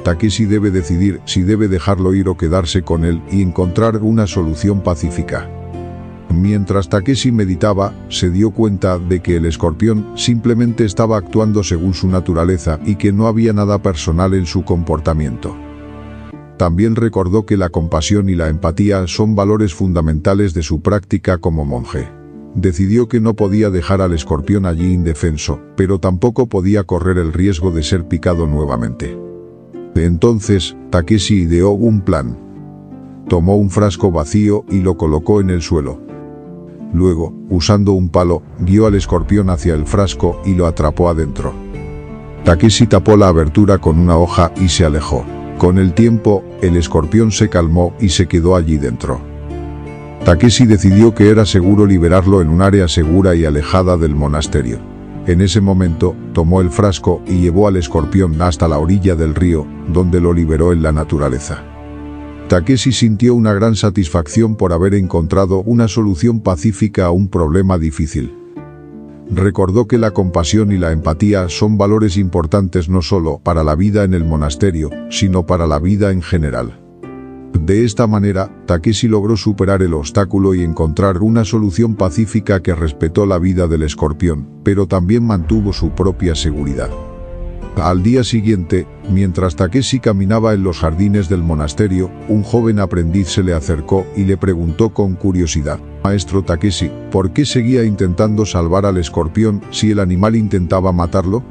Takeshi 0.04 0.44
debe 0.44 0.70
decidir 0.70 1.20
si 1.24 1.42
debe 1.42 1.66
dejarlo 1.66 2.14
ir 2.14 2.28
o 2.28 2.36
quedarse 2.36 2.82
con 2.82 3.04
él 3.04 3.20
y 3.32 3.42
encontrar 3.42 3.96
una 3.96 4.28
solución 4.28 4.80
pacífica. 4.80 5.50
Mientras 6.30 6.88
Takeshi 6.88 7.32
meditaba, 7.32 7.92
se 8.10 8.30
dio 8.30 8.52
cuenta 8.52 8.98
de 8.98 9.20
que 9.20 9.36
el 9.36 9.46
escorpión 9.46 10.12
simplemente 10.14 10.84
estaba 10.84 11.16
actuando 11.16 11.64
según 11.64 11.94
su 11.94 12.06
naturaleza 12.06 12.78
y 12.84 12.94
que 12.94 13.12
no 13.12 13.26
había 13.26 13.52
nada 13.52 13.82
personal 13.82 14.34
en 14.34 14.46
su 14.46 14.62
comportamiento. 14.64 15.56
También 16.58 16.94
recordó 16.94 17.44
que 17.44 17.56
la 17.56 17.70
compasión 17.70 18.28
y 18.28 18.36
la 18.36 18.48
empatía 18.48 19.08
son 19.08 19.34
valores 19.34 19.74
fundamentales 19.74 20.54
de 20.54 20.62
su 20.62 20.80
práctica 20.80 21.38
como 21.38 21.64
monje 21.64 22.23
decidió 22.54 23.08
que 23.08 23.20
no 23.20 23.34
podía 23.34 23.70
dejar 23.70 24.00
al 24.00 24.12
escorpión 24.12 24.66
allí 24.66 24.92
indefenso, 24.92 25.60
pero 25.76 25.98
tampoco 25.98 26.48
podía 26.48 26.84
correr 26.84 27.18
el 27.18 27.32
riesgo 27.32 27.70
de 27.70 27.82
ser 27.82 28.06
picado 28.06 28.46
nuevamente. 28.46 29.18
Entonces, 29.94 30.76
Takeshi 30.90 31.42
ideó 31.42 31.70
un 31.70 32.00
plan. 32.00 32.38
Tomó 33.28 33.56
un 33.56 33.70
frasco 33.70 34.10
vacío 34.10 34.64
y 34.68 34.80
lo 34.80 34.96
colocó 34.96 35.40
en 35.40 35.50
el 35.50 35.62
suelo. 35.62 36.00
Luego, 36.92 37.34
usando 37.48 37.92
un 37.92 38.08
palo, 38.08 38.42
guió 38.60 38.86
al 38.86 38.94
escorpión 38.94 39.50
hacia 39.50 39.74
el 39.74 39.86
frasco 39.86 40.40
y 40.44 40.54
lo 40.54 40.66
atrapó 40.66 41.08
adentro. 41.08 41.52
Takeshi 42.44 42.86
tapó 42.86 43.16
la 43.16 43.28
abertura 43.28 43.78
con 43.78 43.98
una 43.98 44.16
hoja 44.16 44.52
y 44.60 44.68
se 44.68 44.84
alejó. 44.84 45.24
Con 45.58 45.78
el 45.78 45.94
tiempo, 45.94 46.44
el 46.60 46.76
escorpión 46.76 47.30
se 47.30 47.48
calmó 47.48 47.94
y 47.98 48.10
se 48.10 48.26
quedó 48.26 48.54
allí 48.54 48.76
dentro. 48.76 49.33
Takeshi 50.24 50.64
decidió 50.64 51.14
que 51.14 51.28
era 51.28 51.44
seguro 51.44 51.84
liberarlo 51.84 52.40
en 52.40 52.48
un 52.48 52.62
área 52.62 52.88
segura 52.88 53.34
y 53.34 53.44
alejada 53.44 53.98
del 53.98 54.14
monasterio. 54.14 54.78
En 55.26 55.42
ese 55.42 55.60
momento, 55.60 56.16
tomó 56.32 56.62
el 56.62 56.70
frasco 56.70 57.22
y 57.26 57.42
llevó 57.42 57.68
al 57.68 57.76
escorpión 57.76 58.40
hasta 58.40 58.66
la 58.66 58.78
orilla 58.78 59.16
del 59.16 59.34
río, 59.34 59.66
donde 59.88 60.22
lo 60.22 60.32
liberó 60.32 60.72
en 60.72 60.82
la 60.82 60.92
naturaleza. 60.92 61.62
Takeshi 62.48 62.92
sintió 62.92 63.34
una 63.34 63.52
gran 63.52 63.76
satisfacción 63.76 64.56
por 64.56 64.72
haber 64.72 64.94
encontrado 64.94 65.60
una 65.60 65.88
solución 65.88 66.40
pacífica 66.40 67.04
a 67.04 67.10
un 67.10 67.28
problema 67.28 67.76
difícil. 67.76 68.34
Recordó 69.30 69.86
que 69.86 69.98
la 69.98 70.12
compasión 70.12 70.72
y 70.72 70.78
la 70.78 70.92
empatía 70.92 71.50
son 71.50 71.76
valores 71.76 72.16
importantes 72.16 72.88
no 72.88 73.02
solo 73.02 73.40
para 73.42 73.62
la 73.62 73.74
vida 73.74 74.04
en 74.04 74.14
el 74.14 74.24
monasterio, 74.24 74.90
sino 75.10 75.44
para 75.44 75.66
la 75.66 75.78
vida 75.78 76.12
en 76.12 76.22
general. 76.22 76.83
De 77.64 77.82
esta 77.82 78.06
manera, 78.06 78.50
Takeshi 78.66 79.08
logró 79.08 79.38
superar 79.38 79.82
el 79.82 79.94
obstáculo 79.94 80.54
y 80.54 80.62
encontrar 80.62 81.22
una 81.22 81.46
solución 81.46 81.94
pacífica 81.94 82.60
que 82.60 82.74
respetó 82.74 83.24
la 83.24 83.38
vida 83.38 83.66
del 83.68 83.84
escorpión, 83.84 84.46
pero 84.62 84.86
también 84.86 85.26
mantuvo 85.26 85.72
su 85.72 85.88
propia 85.92 86.34
seguridad. 86.34 86.90
Al 87.76 88.02
día 88.02 88.22
siguiente, 88.22 88.86
mientras 89.10 89.56
Takeshi 89.56 89.98
caminaba 89.98 90.52
en 90.52 90.62
los 90.62 90.78
jardines 90.80 91.30
del 91.30 91.42
monasterio, 91.42 92.10
un 92.28 92.42
joven 92.42 92.80
aprendiz 92.80 93.28
se 93.28 93.42
le 93.42 93.54
acercó 93.54 94.06
y 94.14 94.24
le 94.24 94.36
preguntó 94.36 94.90
con 94.90 95.14
curiosidad, 95.14 95.80
Maestro 96.04 96.44
Takeshi, 96.44 96.90
¿por 97.10 97.32
qué 97.32 97.46
seguía 97.46 97.82
intentando 97.84 98.44
salvar 98.44 98.84
al 98.84 98.98
escorpión 98.98 99.62
si 99.70 99.90
el 99.90 100.00
animal 100.00 100.36
intentaba 100.36 100.92
matarlo? 100.92 101.42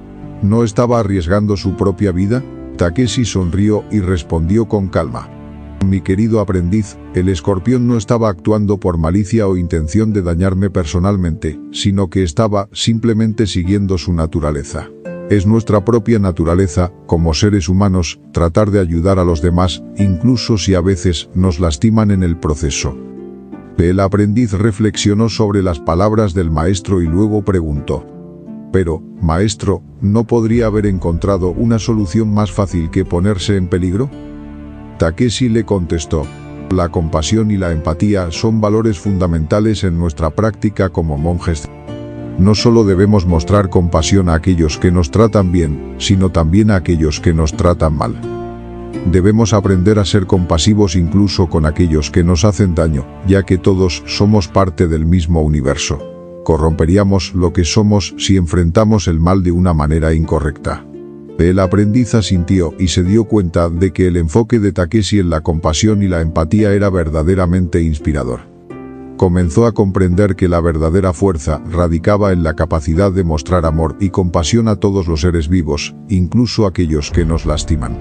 ¿No 0.43 0.63
estaba 0.63 0.99
arriesgando 0.99 1.57
su 1.57 1.75
propia 1.75 2.11
vida? 2.11 2.43
Takeshi 2.77 3.25
sonrió 3.25 3.83
y 3.89 3.99
respondió 3.99 4.67
con 4.67 4.89
calma, 4.89 5.27
mi 5.89 6.01
querido 6.01 6.39
aprendiz, 6.39 6.97
el 7.15 7.29
escorpión 7.29 7.87
no 7.87 7.97
estaba 7.97 8.29
actuando 8.29 8.79
por 8.79 8.97
malicia 8.97 9.47
o 9.47 9.57
intención 9.57 10.13
de 10.13 10.21
dañarme 10.21 10.69
personalmente, 10.69 11.59
sino 11.71 12.09
que 12.09 12.23
estaba 12.23 12.69
simplemente 12.71 13.47
siguiendo 13.47 13.97
su 13.97 14.13
naturaleza. 14.13 14.89
Es 15.29 15.47
nuestra 15.47 15.85
propia 15.85 16.19
naturaleza, 16.19 16.91
como 17.07 17.33
seres 17.33 17.69
humanos, 17.69 18.19
tratar 18.33 18.71
de 18.71 18.79
ayudar 18.79 19.19
a 19.19 19.23
los 19.23 19.41
demás, 19.41 19.83
incluso 19.97 20.57
si 20.57 20.75
a 20.75 20.81
veces 20.81 21.29
nos 21.33 21.59
lastiman 21.59 22.11
en 22.11 22.23
el 22.23 22.37
proceso. 22.37 22.97
El 23.77 23.99
aprendiz 23.99 24.51
reflexionó 24.51 25.29
sobre 25.29 25.63
las 25.63 25.79
palabras 25.79 26.33
del 26.33 26.51
maestro 26.51 27.01
y 27.01 27.07
luego 27.07 27.43
preguntó. 27.43 28.05
Pero, 28.71 29.01
maestro, 29.21 29.81
¿no 30.01 30.25
podría 30.25 30.67
haber 30.67 30.85
encontrado 30.85 31.49
una 31.51 31.79
solución 31.79 32.33
más 32.33 32.51
fácil 32.51 32.89
que 32.91 33.05
ponerse 33.05 33.55
en 33.55 33.67
peligro? 33.67 34.09
Takeshi 35.03 35.49
le 35.49 35.65
contestó. 35.65 36.25
La 36.71 36.87
compasión 36.87 37.51
y 37.51 37.57
la 37.57 37.73
empatía 37.73 38.31
son 38.31 38.61
valores 38.61 38.97
fundamentales 38.97 39.83
en 39.83 39.99
nuestra 39.99 40.29
práctica 40.29 40.87
como 40.87 41.17
monjes. 41.17 41.67
No 42.39 42.55
solo 42.55 42.85
debemos 42.85 43.25
mostrar 43.25 43.69
compasión 43.69 44.29
a 44.29 44.35
aquellos 44.35 44.77
que 44.77 44.93
nos 44.93 45.11
tratan 45.11 45.51
bien, 45.51 45.95
sino 45.97 46.29
también 46.31 46.71
a 46.71 46.77
aquellos 46.77 47.19
que 47.19 47.33
nos 47.33 47.51
tratan 47.51 47.97
mal. 47.97 48.15
Debemos 49.11 49.51
aprender 49.51 49.99
a 49.99 50.05
ser 50.05 50.25
compasivos 50.25 50.95
incluso 50.95 51.49
con 51.49 51.65
aquellos 51.65 52.09
que 52.09 52.23
nos 52.23 52.45
hacen 52.45 52.73
daño, 52.73 53.05
ya 53.27 53.43
que 53.43 53.57
todos 53.57 54.03
somos 54.07 54.47
parte 54.47 54.87
del 54.87 55.05
mismo 55.05 55.41
universo. 55.41 55.99
Corromperíamos 56.45 57.33
lo 57.33 57.51
que 57.51 57.65
somos 57.65 58.15
si 58.17 58.37
enfrentamos 58.37 59.09
el 59.09 59.19
mal 59.19 59.43
de 59.43 59.51
una 59.51 59.73
manera 59.73 60.13
incorrecta. 60.13 60.85
El 61.39 61.57
aprendiz 61.59 62.13
asintió 62.13 62.73
y 62.77 62.89
se 62.89 63.03
dio 63.03 63.23
cuenta 63.23 63.69
de 63.69 63.91
que 63.91 64.07
el 64.07 64.17
enfoque 64.17 64.59
de 64.59 64.71
Takeshi 64.71 65.19
en 65.19 65.31
la 65.31 65.41
compasión 65.41 66.03
y 66.03 66.07
la 66.07 66.21
empatía 66.21 66.73
era 66.73 66.91
verdaderamente 66.91 67.81
inspirador. 67.81 68.41
Comenzó 69.17 69.65
a 69.65 69.73
comprender 69.73 70.35
que 70.35 70.47
la 70.47 70.61
verdadera 70.61 71.11
fuerza 71.11 71.61
radicaba 71.71 72.33
en 72.33 72.43
la 72.43 72.55
capacidad 72.55 73.11
de 73.11 73.23
mostrar 73.23 73.65
amor 73.65 73.95
y 73.99 74.09
compasión 74.09 74.67
a 74.67 74.75
todos 74.75 75.07
los 75.07 75.21
seres 75.21 75.49
vivos, 75.49 75.95
incluso 76.07 76.67
aquellos 76.67 77.09
que 77.09 77.25
nos 77.25 77.45
lastiman. 77.45 77.97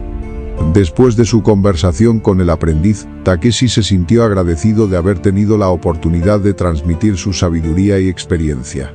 Después 0.74 1.16
de 1.16 1.24
su 1.24 1.42
conversación 1.42 2.20
con 2.20 2.40
el 2.40 2.50
aprendiz, 2.50 3.06
Takeshi 3.24 3.68
se 3.68 3.82
sintió 3.82 4.24
agradecido 4.24 4.88
de 4.88 4.96
haber 4.98 5.18
tenido 5.18 5.56
la 5.56 5.68
oportunidad 5.68 6.40
de 6.40 6.54
transmitir 6.54 7.16
su 7.16 7.32
sabiduría 7.32 7.98
y 7.98 8.08
experiencia. 8.08 8.94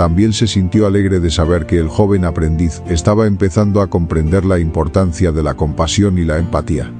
También 0.00 0.32
se 0.32 0.46
sintió 0.46 0.86
alegre 0.86 1.20
de 1.20 1.30
saber 1.30 1.66
que 1.66 1.76
el 1.76 1.88
joven 1.88 2.24
aprendiz 2.24 2.80
estaba 2.88 3.26
empezando 3.26 3.82
a 3.82 3.90
comprender 3.90 4.46
la 4.46 4.58
importancia 4.58 5.30
de 5.30 5.42
la 5.42 5.58
compasión 5.58 6.16
y 6.16 6.24
la 6.24 6.38
empatía. 6.38 6.90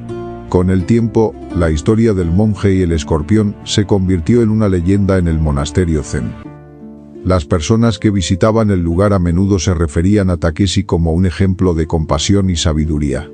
Con 0.51 0.69
el 0.69 0.85
tiempo, 0.85 1.35
la 1.57 1.71
historia 1.71 2.13
del 2.13 2.31
monje 2.31 2.75
y 2.75 2.83
el 2.83 2.93
escorpión 2.93 3.57
se 3.65 3.87
convirtió 3.87 4.43
en 4.43 4.51
una 4.51 4.69
leyenda 4.69 5.17
en 5.17 5.29
el 5.29 5.39
monasterio 5.39 6.03
Zen. 6.03 6.31
Las 7.25 7.47
personas 7.47 7.99
que 7.99 8.11
visitaban 8.11 8.71
el 8.71 8.81
lugar 8.81 9.15
a 9.15 9.19
menudo 9.19 9.59
se 9.59 9.73
referían 9.73 10.29
a 10.29 10.37
Takeshi 10.37 10.85
como 10.85 11.15
un 11.15 11.25
ejemplo 11.25 11.73
de 11.73 11.87
compasión 11.87 12.51
y 12.51 12.57
sabiduría. 12.57 13.31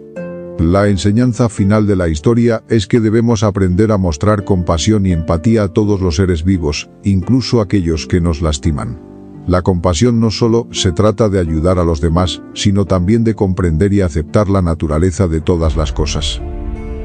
La 0.60 0.86
enseñanza 0.86 1.48
final 1.48 1.88
de 1.88 1.96
la 1.96 2.06
historia 2.06 2.62
es 2.68 2.86
que 2.86 3.00
debemos 3.00 3.42
aprender 3.42 3.90
a 3.90 3.98
mostrar 3.98 4.44
compasión 4.44 5.06
y 5.06 5.12
empatía 5.12 5.64
a 5.64 5.68
todos 5.72 6.00
los 6.00 6.14
seres 6.14 6.44
vivos, 6.44 6.88
incluso 7.02 7.60
aquellos 7.60 8.06
que 8.06 8.20
nos 8.20 8.42
lastiman. 8.42 9.15
La 9.46 9.62
compasión 9.62 10.18
no 10.18 10.32
solo 10.32 10.66
se 10.72 10.90
trata 10.90 11.28
de 11.28 11.38
ayudar 11.38 11.78
a 11.78 11.84
los 11.84 12.00
demás, 12.00 12.42
sino 12.52 12.84
también 12.84 13.22
de 13.22 13.34
comprender 13.34 13.92
y 13.92 14.00
aceptar 14.00 14.48
la 14.48 14.60
naturaleza 14.60 15.28
de 15.28 15.40
todas 15.40 15.76
las 15.76 15.92
cosas. 15.92 16.40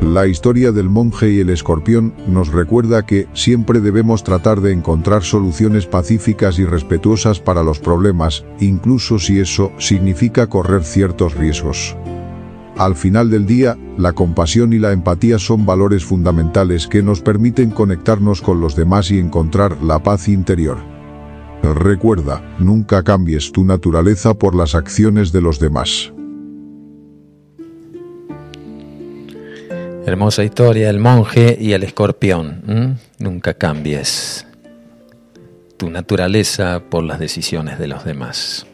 La 0.02 0.26
historia 0.26 0.72
del 0.72 0.90
monje 0.90 1.32
y 1.32 1.40
el 1.42 1.52
escorpión 1.52 2.16
nos 2.28 2.48
recuerda 2.48 3.06
que 3.06 3.28
siempre 3.34 3.80
debemos 3.80 4.24
tratar 4.24 4.60
de 4.60 4.72
encontrar 4.72 5.22
soluciones 5.22 5.86
pacíficas 5.86 6.58
y 6.58 6.66
respetuosas 6.66 7.40
para 7.40 7.62
los 7.62 7.78
problemas, 7.78 8.44
incluso 8.60 9.20
si 9.20 9.40
eso 9.40 9.72
significa 9.78 10.48
correr 10.48 10.84
ciertos 10.84 11.36
riesgos. 11.36 11.96
Al 12.76 12.96
final 12.96 13.30
del 13.30 13.46
día, 13.46 13.78
la 14.00 14.14
compasión 14.14 14.74
y 14.74 14.80
la 14.80 14.92
empatía 14.92 15.38
son 15.38 15.68
valores 15.68 16.04
fundamentales 16.04 16.88
que 16.88 17.04
nos 17.04 17.22
permiten 17.22 17.70
conectarnos 17.70 18.42
con 18.42 18.60
los 18.60 18.76
demás 18.76 19.12
y 19.12 19.20
encontrar 19.20 19.84
la 19.84 20.02
paz 20.02 20.28
interior. 20.28 20.80
Recuerda, 21.64 22.42
nunca 22.60 23.04
cambies 23.04 23.52
tu 23.52 23.64
naturaleza 23.64 24.34
por 24.34 24.56
las 24.56 24.74
acciones 24.76 25.32
de 25.32 25.42
los 25.42 25.60
demás. 25.60 26.12
Hermosa 30.06 30.44
historia, 30.44 30.90
el 30.90 31.00
monje 31.00 31.56
y 31.60 31.74
el 31.74 31.84
escorpión. 31.84 32.98
Nunca 33.20 33.54
cambies 33.54 34.48
tu 35.78 35.90
naturaleza 35.90 36.82
por 36.90 37.04
las 37.04 37.20
decisiones 37.20 37.78
de 37.78 37.88
los 37.88 38.04
demás. 38.04 38.66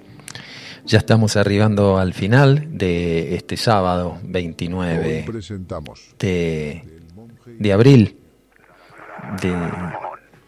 Ya 0.86 1.00
estamos 1.00 1.36
arribando 1.36 1.98
al 1.98 2.14
final 2.14 2.78
de 2.78 3.36
este 3.36 3.58
sábado 3.58 4.18
29 4.24 5.26
de, 6.18 6.84
de 7.60 7.74
abril 7.74 8.18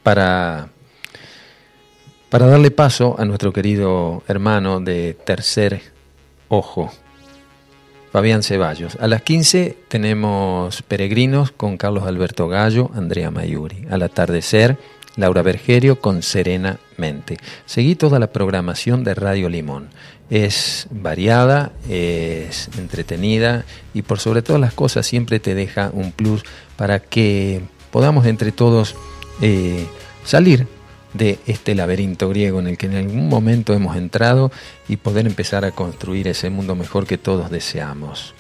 para 0.04 0.70
para 2.30 2.46
darle 2.46 2.72
paso 2.72 3.16
a 3.18 3.26
nuestro 3.26 3.52
querido 3.52 4.24
hermano 4.28 4.80
de 4.80 5.16
tercer 5.26 5.82
ojo, 6.48 6.92
Fabián 8.12 8.44
Ceballos. 8.44 8.98
A 9.00 9.08
las 9.08 9.24
15 9.24 9.78
tenemos 9.88 10.82
Peregrinos 10.84 11.52
con 11.52 11.78
Carlos 11.78 12.06
Alberto 12.06 12.48
Gallo, 12.48 12.92
Andrea 12.94 13.32
Mayuri. 13.32 13.86
Al 13.90 14.04
atardecer, 14.04 14.78
Laura 15.16 15.42
Bergerio 15.42 16.00
con 16.00 16.24
Serena 16.24 16.80
Mente. 16.98 17.38
Seguí 17.66 17.96
toda 17.96 18.20
la 18.20 18.28
programación 18.28 19.04
de 19.04 19.16
Radio 19.16 19.50
Limón. 19.50 19.90
Es 20.30 20.88
variada, 20.92 21.72
es 21.88 22.70
entretenida 22.78 23.66
y 23.94 24.04
por 24.04 24.20
sobre 24.20 24.44
todas 24.44 24.62
las 24.62 24.74
cosas 24.74 25.08
siempre 25.08 25.40
te 25.40 25.56
deja 25.56 25.90
un 25.94 26.12
plus 26.12 26.44
para 26.78 27.00
que 27.00 27.62
podamos 27.92 28.28
entre 28.28 28.52
todos 28.52 28.96
eh, 29.42 29.88
salir 30.24 30.68
de 31.14 31.40
este 31.48 31.76
laberinto 31.76 32.30
griego 32.30 32.60
en 32.60 32.68
el 32.68 32.78
que 32.78 32.86
en 32.86 32.96
algún 32.96 33.30
momento 33.30 33.74
hemos 33.74 33.96
entrado 33.98 34.52
y 34.88 34.98
poder 34.98 35.26
empezar 35.26 35.66
a 35.66 35.72
construir 35.72 36.28
ese 36.28 36.50
mundo 36.50 36.76
mejor 36.76 37.06
que 37.06 37.18
todos 37.18 37.50
deseamos. 37.50 38.34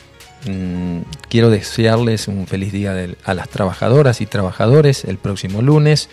Mm, 0.45 0.99
quiero 1.27 1.49
desearles 1.49 2.27
un 2.27 2.47
feliz 2.47 2.71
día 2.71 2.95
a 3.23 3.33
las 3.33 3.49
trabajadoras 3.49 4.21
y 4.21 4.25
trabajadores 4.25 5.03
el 5.03 5.17
próximo 5.17 5.61
lunes. 5.61 6.09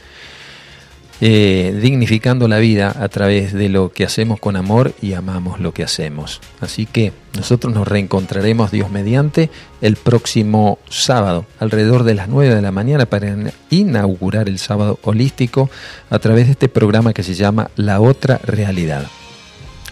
Eh, 1.23 1.79
dignificando 1.81 2.47
la 2.47 2.59
vida 2.59 2.95
a 3.01 3.09
través 3.09 3.55
de 3.55 3.71
lo 3.71 3.91
que 3.91 4.05
hacemos 4.05 4.39
con 4.39 4.55
amor 4.55 4.93
y 5.01 5.14
amamos 5.14 5.61
lo 5.61 5.73
que 5.73 5.83
hacemos. 5.83 6.43
Así 6.61 6.85
que 6.85 7.14
nosotros 7.35 7.73
nos 7.73 7.89
reencontraremos 7.89 8.71
Dios 8.71 8.91
mediante 8.91 9.49
el 9.81 9.97
próximo 9.97 10.79
sábado, 10.91 11.47
alrededor 11.59 12.05
de 12.05 12.14
las 12.14 12.29
9 12.29 12.55
de 12.55 12.61
la 12.61 12.71
mañana, 12.71 13.07
para 13.07 13.35
inaugurar 13.71 14.51
el 14.51 14.59
sábado 14.59 14.99
holístico 15.05 15.71
a 16.11 16.19
través 16.19 16.47
de 16.47 16.53
este 16.53 16.69
programa 16.69 17.14
que 17.14 17.23
se 17.23 17.33
llama 17.33 17.71
La 17.77 18.03
otra 18.03 18.39
realidad. 18.45 19.07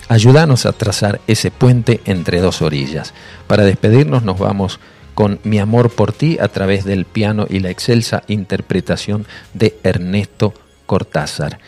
Ayúdanos 0.09 0.67
a 0.67 0.73
trazar 0.73 1.23
ese 1.27 1.51
puente 1.51 2.03
entre 2.05 2.43
dos 2.43 2.61
orillas. 2.61 3.15
Para 3.47 3.65
despedirnos 3.65 4.25
nos 4.25 4.39
vamos 4.39 4.79
con 5.15 5.41
Mi 5.45 5.59
amor 5.59 5.89
por 5.91 6.13
ti 6.13 6.37
a 6.39 6.49
través 6.49 6.85
del 6.85 7.07
piano 7.07 7.47
y 7.49 7.61
la 7.61 7.71
excelsa 7.71 8.25
interpretación 8.27 9.27
de 9.55 9.79
Ernesto 9.85 10.53
Cortázar. 10.87 11.59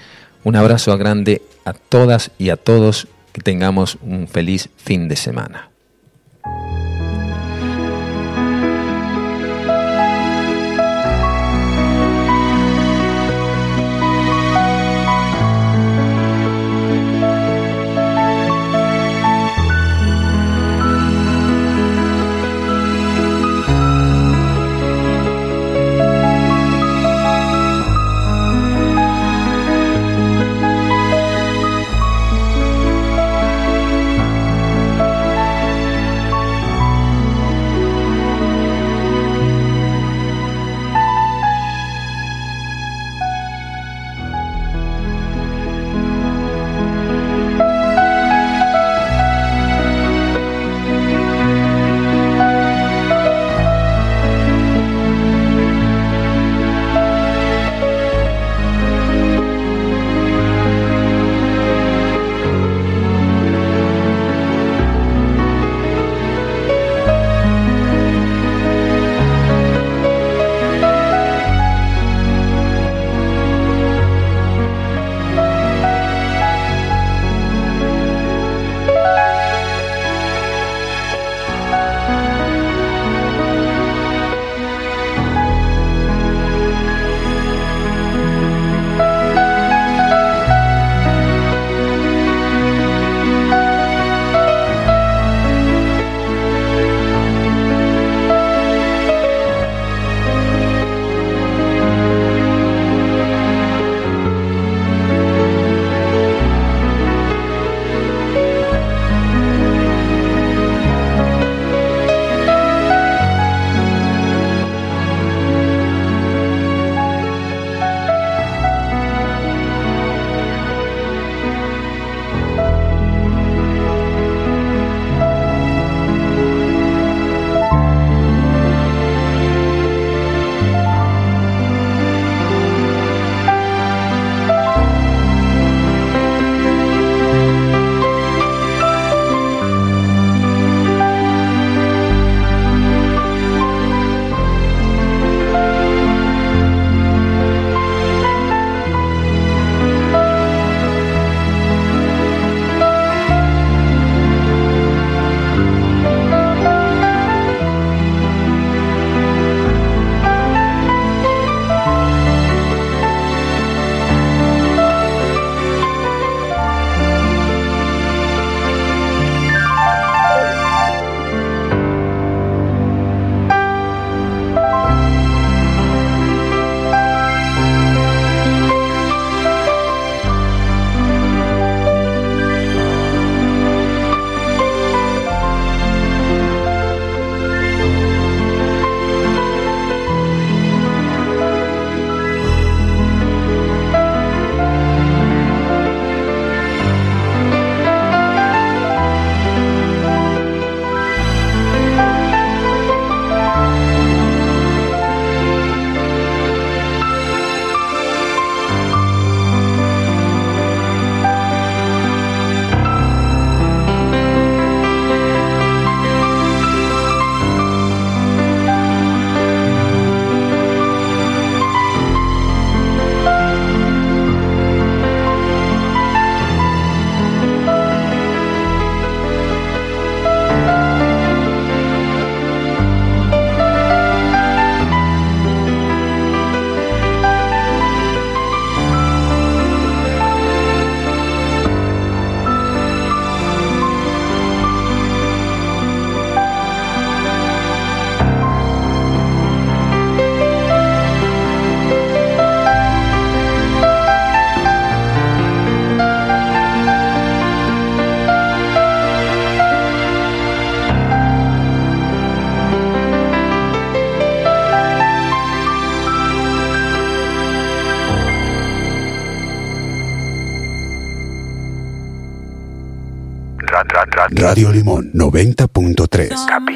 Un 0.45 0.57
abrazo 0.57 0.97
grande 0.99 1.43
a 1.65 1.73
todas 1.73 2.31
y 2.39 2.51
a 2.51 2.57
todos. 2.57 3.09
Que 3.33 3.43
tengamos 3.43 3.99
un 4.01 4.29
feliz 4.29 4.71
fin 4.77 5.09
de 5.09 5.17
semana. 5.17 5.69